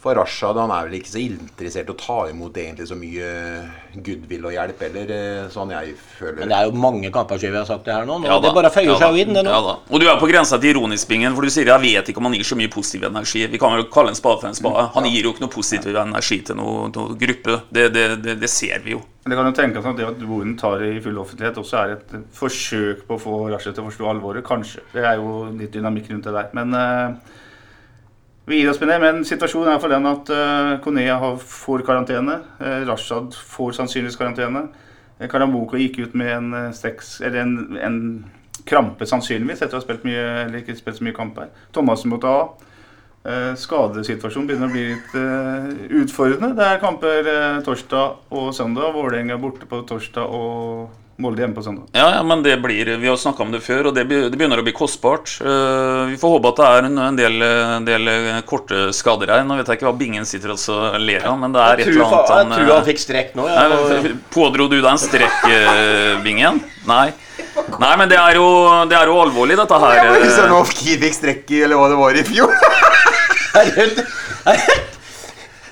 [0.00, 3.26] for Rashad han er vel ikke så interessert i å ta imot egentlig så mye
[4.00, 6.38] goodwill og hjelp heller, eh, sånn jeg føler.
[6.40, 8.16] Men det er jo mange kamper siden vi har sagt det her nå.
[8.22, 9.34] nå Ja det bare føyer ja seg jo inn.
[9.36, 9.52] det nå.
[9.52, 9.74] ja da.
[9.90, 12.30] Og du er på grensa til ironisk, Bingen, for du sier jeg vet ikke om
[12.30, 13.44] han gir så mye positiv energi.
[13.52, 14.86] Vi kan vel kalle en spade for en spade.
[14.96, 17.60] Han gir jo ikke noe positiv energi til noen noe gruppe.
[17.68, 19.02] Det, det, det, det ser vi jo.
[19.26, 21.92] Det kan jo tenkes at det at Boen tar det i full offentlighet, også er
[21.98, 24.46] et forsøk på å få Rashid til å forstå alvoret.
[24.46, 24.80] Kanskje.
[24.94, 26.48] Det er jo litt dynamikk rundt det der.
[26.56, 27.36] Men eh,
[28.46, 28.98] vi gir oss med det.
[29.02, 32.40] Men situasjonen er for den at uh, Konea har, får karantene.
[32.60, 34.68] Uh, Rashad får sannsynligvis karantene.
[35.20, 38.00] Uh, Karamoko gikk ut med en, uh, seks, en, en
[38.66, 41.52] krampe, sannsynligvis, etter å ha spilt, mye, eller ikke spilt så mye kamper.
[41.76, 42.42] Thomassen måtte ha.
[43.20, 45.68] Uh, skadesituasjonen begynner å bli litt uh,
[46.00, 46.54] utfordrende.
[46.56, 48.94] Det er kamper uh, torsdag og søndag.
[48.96, 51.88] Vålerenga borte på torsdag og Molde hjemme på søndag.
[51.92, 54.62] Ja, ja, men det blir, Vi har snakka om det før, og det, det begynner
[54.62, 55.34] å bli kostbart.
[55.44, 59.28] Eh, vi får håpe at det er en, en, del, en del eh, korte skader
[59.34, 59.42] her.
[59.46, 60.60] Nå vet jeg ikke hva Bingen sitter og
[61.00, 63.44] ler av, men det er et eller annet han jeg tror han fikk strekk nå.
[63.50, 63.64] Ja,
[64.32, 66.56] Pådro du deg en strekk, eh, Bingen?
[66.88, 67.08] Nei.
[67.80, 68.46] Nei, men det er jo,
[68.88, 69.92] det er jo alvorlig, dette her.
[69.98, 70.38] Jeg må ikke eh.
[70.38, 70.54] sånn
[71.04, 72.50] fikk strekk i, eller hva det var i fjor.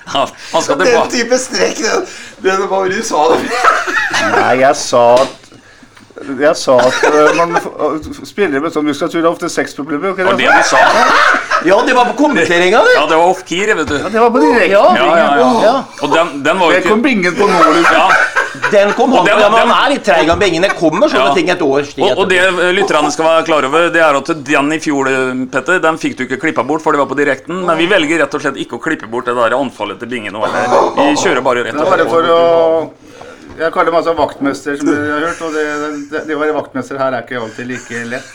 [0.09, 0.25] Ja,
[0.73, 2.05] Den type strekk, den,
[2.41, 3.27] den var det du sa?
[4.33, 5.38] Nei, jeg sa at
[6.39, 10.15] jeg sa at eh, man spiller spillere med sånn muskulatur har ofte sexproblemer.
[10.15, 10.77] Det var Okay, det vi sa.
[11.69, 12.95] ja, det var på kommenteringa, det!
[12.97, 13.95] Ja, det var off-keer, vet du.
[13.99, 14.73] ja, det var på direkte.
[14.73, 14.83] Ja.
[14.95, 15.77] Ja, ja, ja.
[16.03, 17.63] Og den, den var jo Det kom Bingen på nå.
[17.77, 17.95] liksom.
[17.95, 18.09] ja,
[18.73, 20.67] Den kom han den- den- han er litt treig av bingene.
[20.67, 21.33] Det kommer sånne Ja.
[21.33, 21.85] ting et år.
[22.01, 25.07] og, og det eh, lytterne skal være klar over, det er at den i fjor,
[25.09, 27.65] eh, Petter, den fikk du ikke klippa bort, for det var på direkten.
[27.65, 30.33] Men vi velger rett og slett ikke å klippe bort det der anfallet til Bingen
[30.33, 30.43] nå.
[30.45, 32.09] Vi kjører bare rett og er bare slett.
[32.09, 32.89] for å
[33.59, 35.41] Jeg kaller meg altså vaktmester, som dere har hørt.
[35.43, 35.63] Og det,
[36.11, 38.29] det, det å være vaktmester her er ikke alltid like lett.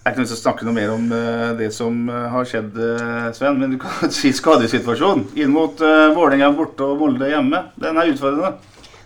[0.00, 2.48] Jeg er ikke noe til å snakke noe mer om uh, det som uh, har
[2.48, 3.56] skjedd, uh, Sven.
[3.60, 7.66] Men du kan si skadesituasjonen inn mot Vålerenga borte og Molde hjemme.
[7.80, 8.52] Den er utfordrende.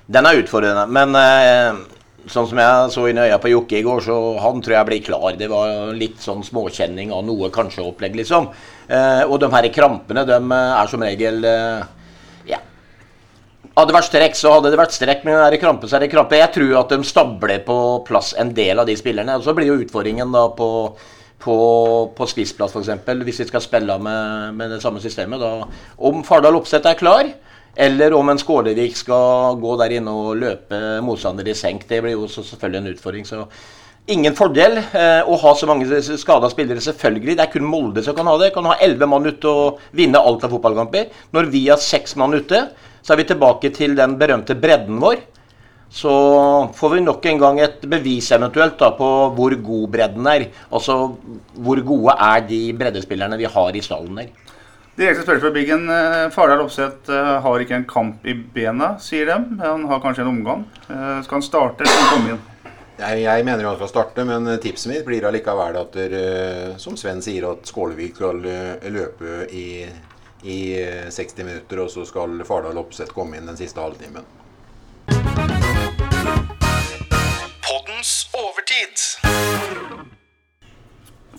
[0.04, 1.16] Den er utfordrende, men
[2.30, 4.88] sånn som jeg så inn i øya på Jokke i går, så han tror jeg
[4.88, 5.36] blir klar.
[5.38, 8.48] Det var litt sånn småkjenning av noe kanskje opplegg, liksom.
[8.88, 11.84] Eh, og de her krampene, de er som regel eh.
[13.74, 16.04] Hadde det vært strekk, så hadde det vært strekk, men er det krampe, så er
[16.04, 16.38] det krampe.
[16.38, 19.34] Jeg tror at de stabler på plass en del av de spillerne.
[19.34, 20.70] Og så blir jo utfordringen da på
[21.44, 21.56] på,
[22.16, 25.42] på spissplass, f.eks., hvis vi skal spille med, med det samme systemet.
[25.42, 25.66] Da,
[26.08, 27.28] om Fardal Opseth er klar,
[27.76, 31.88] eller om en Skålevik skal gå der inne og løpe motstander i senk.
[31.90, 33.26] Det blir jo selvfølgelig en utfordring.
[33.26, 33.44] så
[34.14, 37.38] Ingen fordel eh, å ha så mange skada spillere, selvfølgelig.
[37.38, 38.52] Det er kun Molde som kan ha det.
[38.54, 41.08] Kan ha elleve mann ute og vinne alt av fotballkamper.
[41.34, 42.66] Når vi har seks mann ute,
[43.04, 45.20] så er vi tilbake til den berømte bredden vår.
[45.94, 46.10] Så
[46.74, 50.48] får vi nok en gang et bevis eventuelt da, på hvor god bredden er.
[50.72, 50.96] Altså
[51.54, 54.32] hvor gode er de breddespillerne vi har i stallen der.
[54.94, 55.84] Direkte spørsmål fra Biggen.
[55.90, 59.38] Eh, Fardal Opseth eh, har ikke en kamp i bena, sier de.
[59.58, 60.64] Han har kanskje en omgang.
[60.86, 62.42] Eh, Skal han starte eller skal han komme inn?
[62.94, 67.18] Jeg, jeg mener han skal starte, men tipset mitt blir allikevel at der, som Sven
[67.26, 68.38] sier, at Skålevik skal
[68.94, 69.64] løpe i,
[70.44, 74.26] i eh, 60 minutter, og så skal Fardal Opseth komme inn den siste halvtimen.
[77.64, 79.04] Poddens overtid.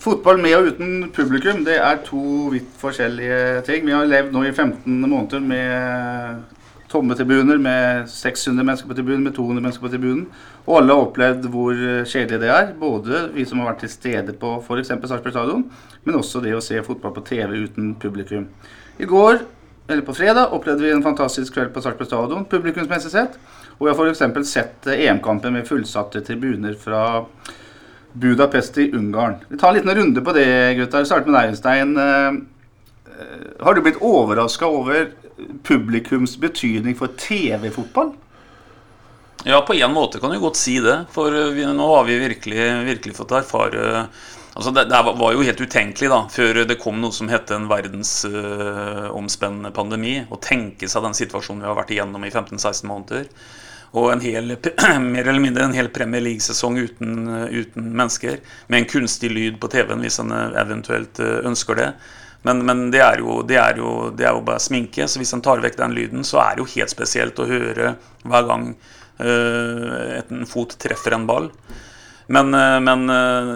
[0.06, 3.86] Fotball med og uten publikum det er to vidt forskjellige ting.
[3.88, 6.55] Vi har levd nå i 15 måneder med
[6.92, 10.28] tomme tribuner, med 600 mennesker på tribunen, med 200 mennesker på tribunen.
[10.66, 12.72] Og alle har opplevd hvor kjedelig det er.
[12.80, 14.94] Både vi som har vært til stede på f.eks.
[14.94, 15.68] Sarpsborg stadion,
[16.06, 18.48] men også det å se fotball på TV uten publikum.
[19.02, 19.42] I går,
[19.90, 23.38] eller på fredag, opplevde vi en fantastisk kveld på Sarpsborg stadion, publikumsmessig sett.
[23.78, 24.50] Og vi har f.eks.
[24.50, 27.06] sett EM-kampen med fullsatte tribuner fra
[28.16, 29.36] Budapest i Ungarn.
[29.50, 31.04] Vi tar en liten runde på det, gutter.
[31.04, 31.98] Vi starter med deg, Øystein.
[32.00, 32.38] Eh,
[33.12, 35.10] eh, Har du blitt overraska over
[35.64, 38.14] publikums betydning for TV-fotball?
[39.46, 41.06] Ja, på en måte kan du godt si det.
[41.14, 44.08] For eh, vi, nå har vi virkelig, virkelig fått erfare
[44.56, 47.66] Altså det, det var jo helt utenkelig da, før det kom noe som het en
[47.68, 50.24] verdensomspennende pandemi.
[50.32, 53.28] Å tenke seg den situasjonen vi har vært igjennom i 15-16 måneder.
[54.00, 54.56] Og en hel,
[55.04, 58.40] mer eller mindre en hel Premier League-sesong uten, uten mennesker.
[58.72, 61.92] Med en kunstig lyd på TV-en hvis en eventuelt eh, ønsker det.
[62.46, 65.34] Men, men det, er jo, det, er jo, det er jo bare sminke, så hvis
[65.34, 68.68] han tar vekk den lyden, så er det jo helt spesielt å høre hver gang
[68.76, 71.50] uh, en fot treffer en ball.
[72.26, 73.50] Men, eh, men eh,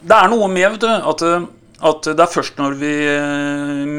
[0.00, 1.24] det er noe med vet du, at
[1.84, 2.92] At det er først når vi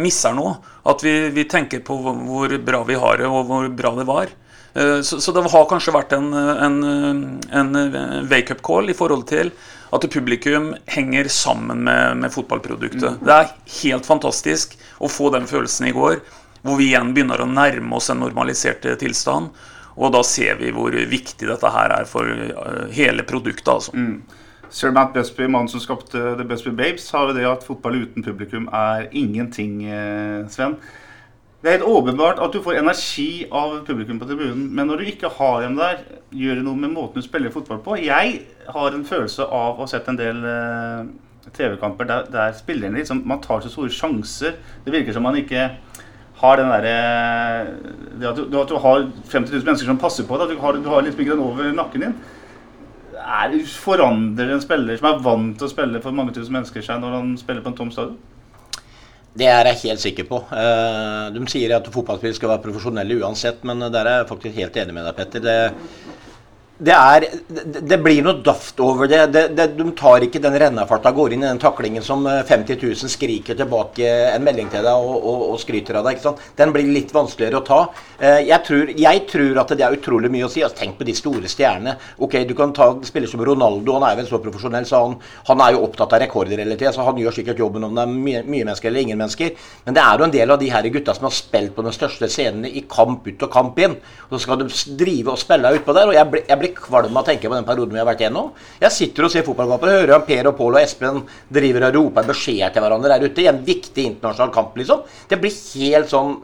[0.01, 0.55] misser noe,
[0.89, 4.31] at vi, vi tenker på hvor bra vi har det, og hvor bra det var.
[4.75, 6.79] Eh, Så, så det har kanskje vært en, en,
[7.51, 7.77] en
[8.29, 9.51] wake-up call i forhold til
[9.95, 13.21] at publikum henger sammen med, med fotballproduktet.
[13.23, 16.19] Det er helt fantastisk å få den følelsen i går,
[16.65, 19.53] hvor vi igjen begynner å nærme oss en normalisert eh, tilstand.
[19.95, 23.69] Og da ser vi hvor viktig dette her er for eh, hele produktet.
[23.71, 23.93] altså.
[24.75, 28.25] Sir Matt Busby, mannen som skapte The Busby Babes, sa jo det at fotball uten
[28.25, 30.75] publikum er ingenting, eh, Sven.
[31.65, 35.07] Det er helt åpenbart at du får energi av publikum på tribunen, men når du
[35.09, 36.03] ikke har dem der,
[36.37, 37.95] gjør det noe med måten du spiller fotball på.
[38.05, 38.35] Jeg
[38.69, 41.07] har en følelse av å ha sett en del eh,
[41.55, 44.59] TV-kamper der, der spillerne liksom, man tar så store sjanser.
[44.85, 45.65] Det virker som man ikke
[46.43, 46.93] har den derre
[48.21, 50.53] det at, du- at du har 50 000 mennesker som passer på deg.
[50.53, 52.15] Du har, du har liksom ikke den over nakken din
[53.25, 57.01] er, forandrer en spiller som er vant til å spille for mange tusen mennesker seg
[57.01, 58.19] når han spiller på en tom stadion?
[59.35, 60.37] Det er jeg helt sikker på.
[60.55, 64.77] Eh, De sier at fotballspillere skal være profesjonelle uansett, men der er jeg faktisk helt
[64.79, 65.43] enig med deg, Petter.
[65.43, 65.57] Det,
[66.77, 67.25] det, er,
[67.87, 69.21] det, blir noe daft over det.
[69.31, 72.81] det, det de tar ikke den rennefarta går inn i den taklingen som eh, 50
[72.81, 76.17] 000 skriker tilbake en melding til deg og, og, og skryter av deg.
[76.17, 76.41] ikke sant?
[76.59, 77.79] Den blir litt vanskeligere å ta.
[78.19, 80.65] Eh, Jeg tror, jeg tror at det er utrolig mye å si.
[80.65, 81.95] Altså, tenk på de store stjernene.
[82.19, 85.15] Ok, Du kan ta spiller som Ronaldo, han er vel så profesjonell, så han,
[85.47, 86.91] han er jo opptatt av rekorder hele tida.
[86.95, 89.55] Så han gjør sikkert jobben om det er mye, mye mennesker eller ingen mennesker.
[89.87, 91.95] Men det er jo en del av de her gutta som har spilt på den
[91.95, 93.95] største scenen i kamp ut og kamp inn.
[94.27, 94.69] Og så skal de
[94.99, 96.11] drive og spille utpå der.
[96.11, 98.25] Og jeg blir, jeg blir kvalm av å tenke på den perioden vi har vært
[98.25, 98.51] igjennom.
[98.81, 101.97] Jeg sitter og ser fotballkamper og hører om Per og Pål og Espen driver og
[101.99, 105.03] roper beskjeder til hverandre der ute i en viktig internasjonal kamp, liksom.
[105.29, 106.37] Det blir helt sånn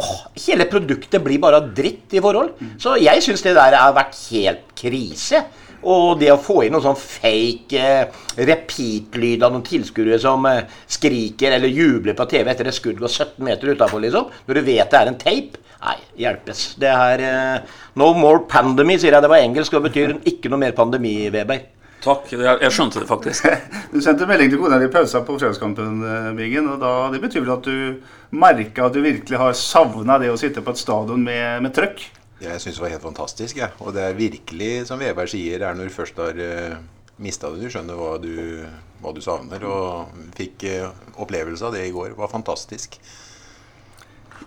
[0.00, 2.54] Åh, hele produktet blir bare dritt i forhold.
[2.80, 5.42] Så jeg syns det der har vært helt krise.
[5.92, 10.64] Og det å få inn noen sånn fake eh, repeat-lyd av noen tilskuere som eh,
[10.88, 14.66] skriker eller jubler på TV etter et skudd går 17 meter utafor, liksom, når du
[14.66, 16.74] vet det er en tape Nei, hjelpes.
[16.80, 19.24] Det er uh, No more pandemy, sier jeg.
[19.24, 21.62] Det var engelsk og betyr ikke noe mer pandemi, Weber.
[22.00, 22.30] Takk.
[22.32, 23.48] Jeg, jeg skjønte det faktisk.
[23.92, 26.68] Du sendte melding til kona di i pausa på fredagskampen, eh, Bingen.
[26.72, 30.38] og da, Det betyr vel at du merka at du virkelig har savna det å
[30.40, 32.06] sitte på et stadion med, med trøkk?
[32.40, 33.58] Jeg syns det var helt fantastisk.
[33.60, 33.68] Ja.
[33.84, 36.78] Og det er virkelig, som Veberg sier, er når du først har uh,
[37.20, 38.32] mista det, du skjønner hva du,
[39.02, 39.66] hva du savner.
[39.68, 40.88] Og fikk uh,
[41.20, 42.14] opplevelse av det i går.
[42.14, 42.96] Det var fantastisk.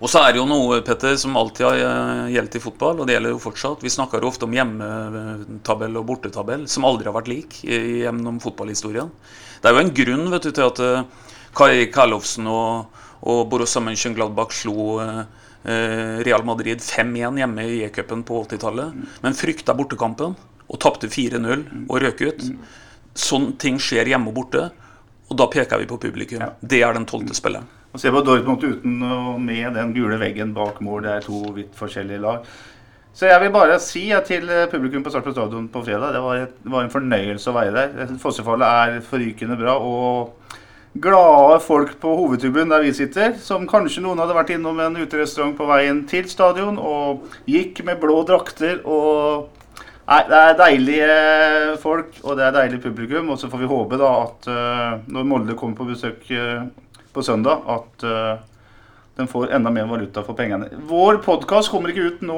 [0.03, 3.07] Og så er det jo noe Petter, som alltid har eh, gjeldt i fotball, og
[3.07, 3.83] det gjelder jo fortsatt.
[3.85, 9.13] Vi snakker jo ofte om hjemmetabell og bortetabell, som aldri har vært lik gjennom fotballhistorien.
[9.63, 13.79] Det er jo en grunn vet du, til at eh, Kai Karlovsen og, og Borussia
[13.85, 15.23] Mönchengladbach slo eh,
[16.27, 20.33] Real Madrid 5-1 hjemme i E-cupen på 80-tallet, men frykta bortekampen
[20.67, 22.43] og tapte 4-0 og røk ut.
[23.15, 24.65] Sånne ting skjer hjemme og borte,
[25.31, 26.43] og da peker vi på publikum.
[26.59, 27.71] Det er den tolvte spilleren.
[27.93, 31.03] Og se på Dortmund uten og med den gule veggen bak mål.
[31.05, 32.45] Det er to vidt forskjellige lag.
[33.13, 36.39] Så jeg vil bare si til eh, publikum på Sarpsborg stadion på fredag det var,
[36.47, 38.15] et, det var en fornøyelse å være der.
[38.21, 39.77] Fossefallet er forrykende bra.
[39.77, 40.39] og
[41.01, 45.55] glade folk på hovedtribunen der vi sitter, som kanskje noen hadde vært innom en uterestaurant
[45.57, 49.49] på veien til stadion og gikk med blå drakter og
[50.03, 51.11] Nei, det er deilige
[51.79, 53.29] folk, og det er deilig publikum.
[53.31, 56.65] Og så får vi håpe da at eh, når Molde kommer på besøk eh,
[57.13, 58.41] på søndag, at eh,
[59.17, 60.71] den får enda mer valuta for pengene.
[60.89, 62.37] Vår podkast kommer ikke ut nå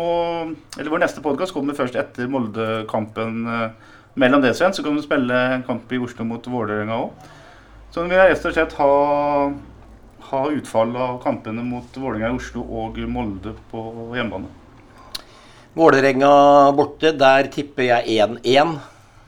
[0.76, 3.46] Eller vår neste podkast kommer først etter Molde-kampen.
[3.48, 7.32] eh, mellom det, Sven, så kan vi spille en kamp i Oslo mot Vålerenga òg.
[7.92, 8.92] Så vi vil rett og slett ha,
[10.30, 13.84] ha utfall av kampene mot Vålerenga i Oslo og Molde på
[14.16, 14.52] hjemmebane.
[15.76, 16.32] Vålerenga
[16.76, 18.76] borte, der tipper jeg 1-1.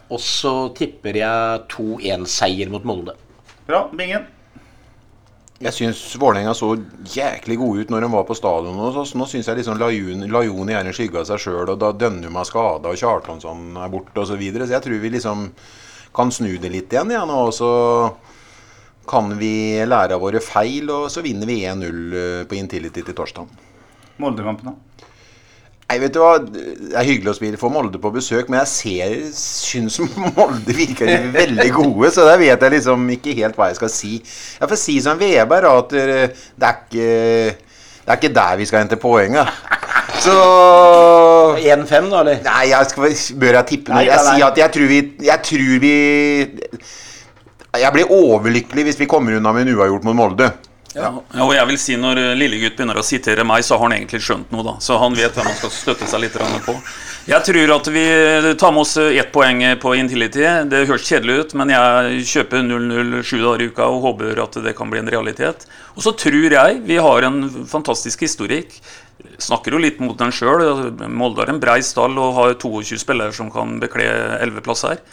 [0.07, 3.17] Og så tipper jeg 2-1-seier mot Molde.
[3.67, 3.89] Bra.
[3.91, 4.23] Bingen.
[5.57, 6.75] Jeg syns Vålerenga så
[7.09, 8.77] jæklig gode ut når de var på stadion.
[8.77, 12.37] Og så, nå syns jeg liksom Lajoni en skygge av seg sjøl, og da Dønnum
[12.37, 14.35] er skada, og Kjartansson er borte osv.
[14.35, 14.67] Så, videre.
[14.67, 15.47] så jeg tror vi liksom
[16.17, 17.09] kan snu det litt igjen.
[17.09, 17.71] Nå, og så
[19.09, 23.49] kan vi lære av våre feil, og så vinner vi 1-0 på Intility til torsdag.
[24.21, 25.06] Moldekampen, da.
[25.87, 28.71] Nei, vet du hva, Det er hyggelig å spille for Molde på besøk, men jeg
[28.73, 30.01] ser, syns
[30.35, 34.17] Molde virker veldig gode, så der vet jeg liksom ikke helt hva jeg skal si.
[34.59, 37.07] Jeg får si som Veberg, at eh, det er ikke
[38.07, 39.47] det er ikke der vi skal hente poeng, da.
[40.23, 40.35] Så
[41.59, 42.37] 1-5, da, eller?
[42.45, 44.05] Nei, jeg skal, bør jeg tippe noe?
[44.07, 45.91] Jeg sier at jeg tror vi Jeg tror vi
[47.83, 50.47] Jeg blir overlykkelig hvis vi kommer unna med en uavgjort mot Molde.
[50.97, 51.11] Ja,
[51.45, 54.23] og jeg vil si Når eh, lillegutt begynner å sitere meg, så har han egentlig
[54.25, 54.65] skjønt noe.
[54.65, 56.75] da Så han vet hvem han skal støtte seg litt på.
[57.27, 58.05] Jeg tror at vi
[58.57, 60.45] tar med oss ett poeng på Intility.
[60.71, 64.73] Det høres kjedelig ut, men jeg kjøper 0-0 dager i uka og håper at det
[64.77, 65.67] kan bli en realitet.
[65.97, 68.79] Og så tror jeg vi har en fantastisk historikk.
[69.43, 70.63] Snakker jo litt mot den sjøl.
[71.11, 74.07] Molde har en brei stall og har 22 spillere som kan bekle
[74.39, 75.03] 11 plasser.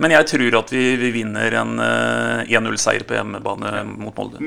[0.00, 4.40] Men jeg tror at vi, vi vinner en eh, 1-0-seier på hjemmebane mot Molde.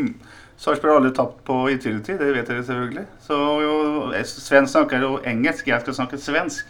[0.63, 3.01] Sarpsborg har aldri tapt på Intility, det vet dere selvfølgelig.
[3.25, 3.73] Så jo,
[4.23, 6.69] Sven snakker jo engelsk, jeg skal snakke svensk.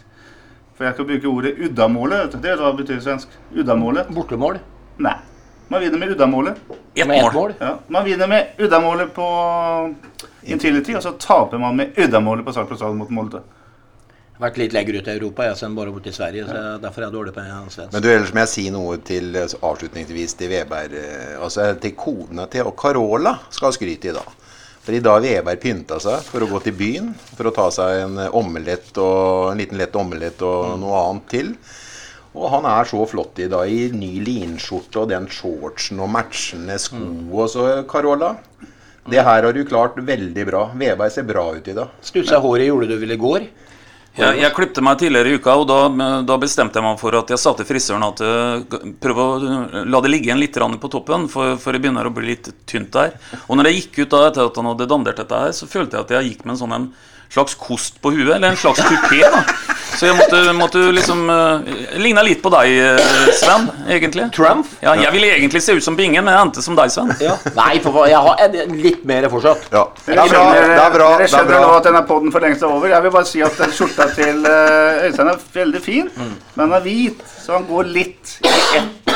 [0.74, 2.18] For jeg skal bruke ordet uddamålet.
[2.24, 2.38] vet du.
[2.42, 3.36] Det vet du hva betyr svensk?
[3.54, 4.10] Uddamålet?
[4.14, 4.58] Bortemål
[4.98, 5.14] Nei.
[5.70, 6.58] Man vinner med uddamålet.
[6.70, 7.32] Ett ett mål.
[7.34, 7.54] mål.
[7.60, 7.76] Ja.
[7.88, 9.28] Man vinner med uddamålet på
[10.42, 13.40] Intility, og så taper man med uddamålet på Sarpsborg stadion mot Molde.
[14.34, 16.46] Vært litt lenger ut i Europa jeg, enn bare borte i Sverige.
[16.48, 17.92] så jeg, Derfor er jeg dårlig på svensk.
[17.92, 20.96] Men du, ellers må jeg si noe til eh, avslutningsvis til Veberg.
[20.98, 24.32] eh, Altså til kona til og Carola skal ha skryt i dag.
[24.84, 27.14] For i dag har Veberg pynta seg for å gå til byen.
[27.38, 31.30] For å ta seg en eh, omelett og en liten lett omelett og noe annet
[31.30, 31.54] til.
[32.34, 36.74] Og han er så flott i dag i ny linskjorte og den shortsen og matchende
[36.82, 38.34] sko og så, Carola.
[39.06, 40.64] Det her har du klart veldig bra.
[40.74, 41.94] Veberg ser bra ut i dag.
[42.02, 43.46] Stussa håret gjorde du vel i går?
[44.14, 45.78] Jeg, jeg klipte meg tidligere i uka, og da,
[46.22, 49.80] da bestemte jeg meg for at jeg sa til frisøren at uh, prøv å uh,
[49.90, 52.92] la det ligge igjen litt på toppen, for, for det begynner å bli litt tynt
[52.94, 53.16] der.
[53.48, 55.98] Og når jeg gikk ut da etter at han hadde dandert dette her, så følte
[55.98, 56.86] jeg at jeg gikk med en sånn en
[57.32, 59.22] slags kost på huet, eller en slags kupé.
[59.30, 59.44] da.
[59.94, 61.62] Så jeg måtte, måtte liksom uh,
[62.02, 64.26] Ligna litt på deg, uh, Sven, egentlig.
[64.34, 64.66] Trump?
[64.82, 67.12] Ja, jeg ville egentlig se ut som Bingen, men jeg endte som deg, Sven.
[67.22, 67.36] Ja.
[67.54, 69.68] Nei, for jeg har en, litt mer fortsatt.
[69.74, 70.42] Ja, det er bra.
[70.50, 71.08] Det er bra.
[71.14, 72.90] dere er skjønner nå at denne podden for lengst er over.
[72.90, 76.78] Jeg vil bare si at den skjorta til eh, Øystein er veldig fin, men den
[76.78, 79.12] er hvit, så han går litt i ett.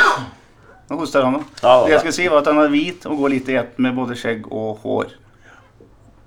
[0.88, 1.42] Nå hoster han, nå.
[1.60, 3.80] Ja, Det jeg skulle si, var at han er hvit og går litt i ett
[3.82, 5.10] med både skjegg og hår.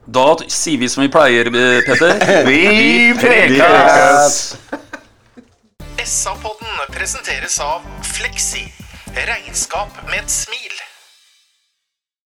[0.05, 2.45] Da sier vi som vi pleier, eh, Petter.
[2.49, 4.57] Vi prekes!
[6.05, 8.65] SA-podden presenteres av Fleksi.
[9.13, 10.80] Regnskap med et smil.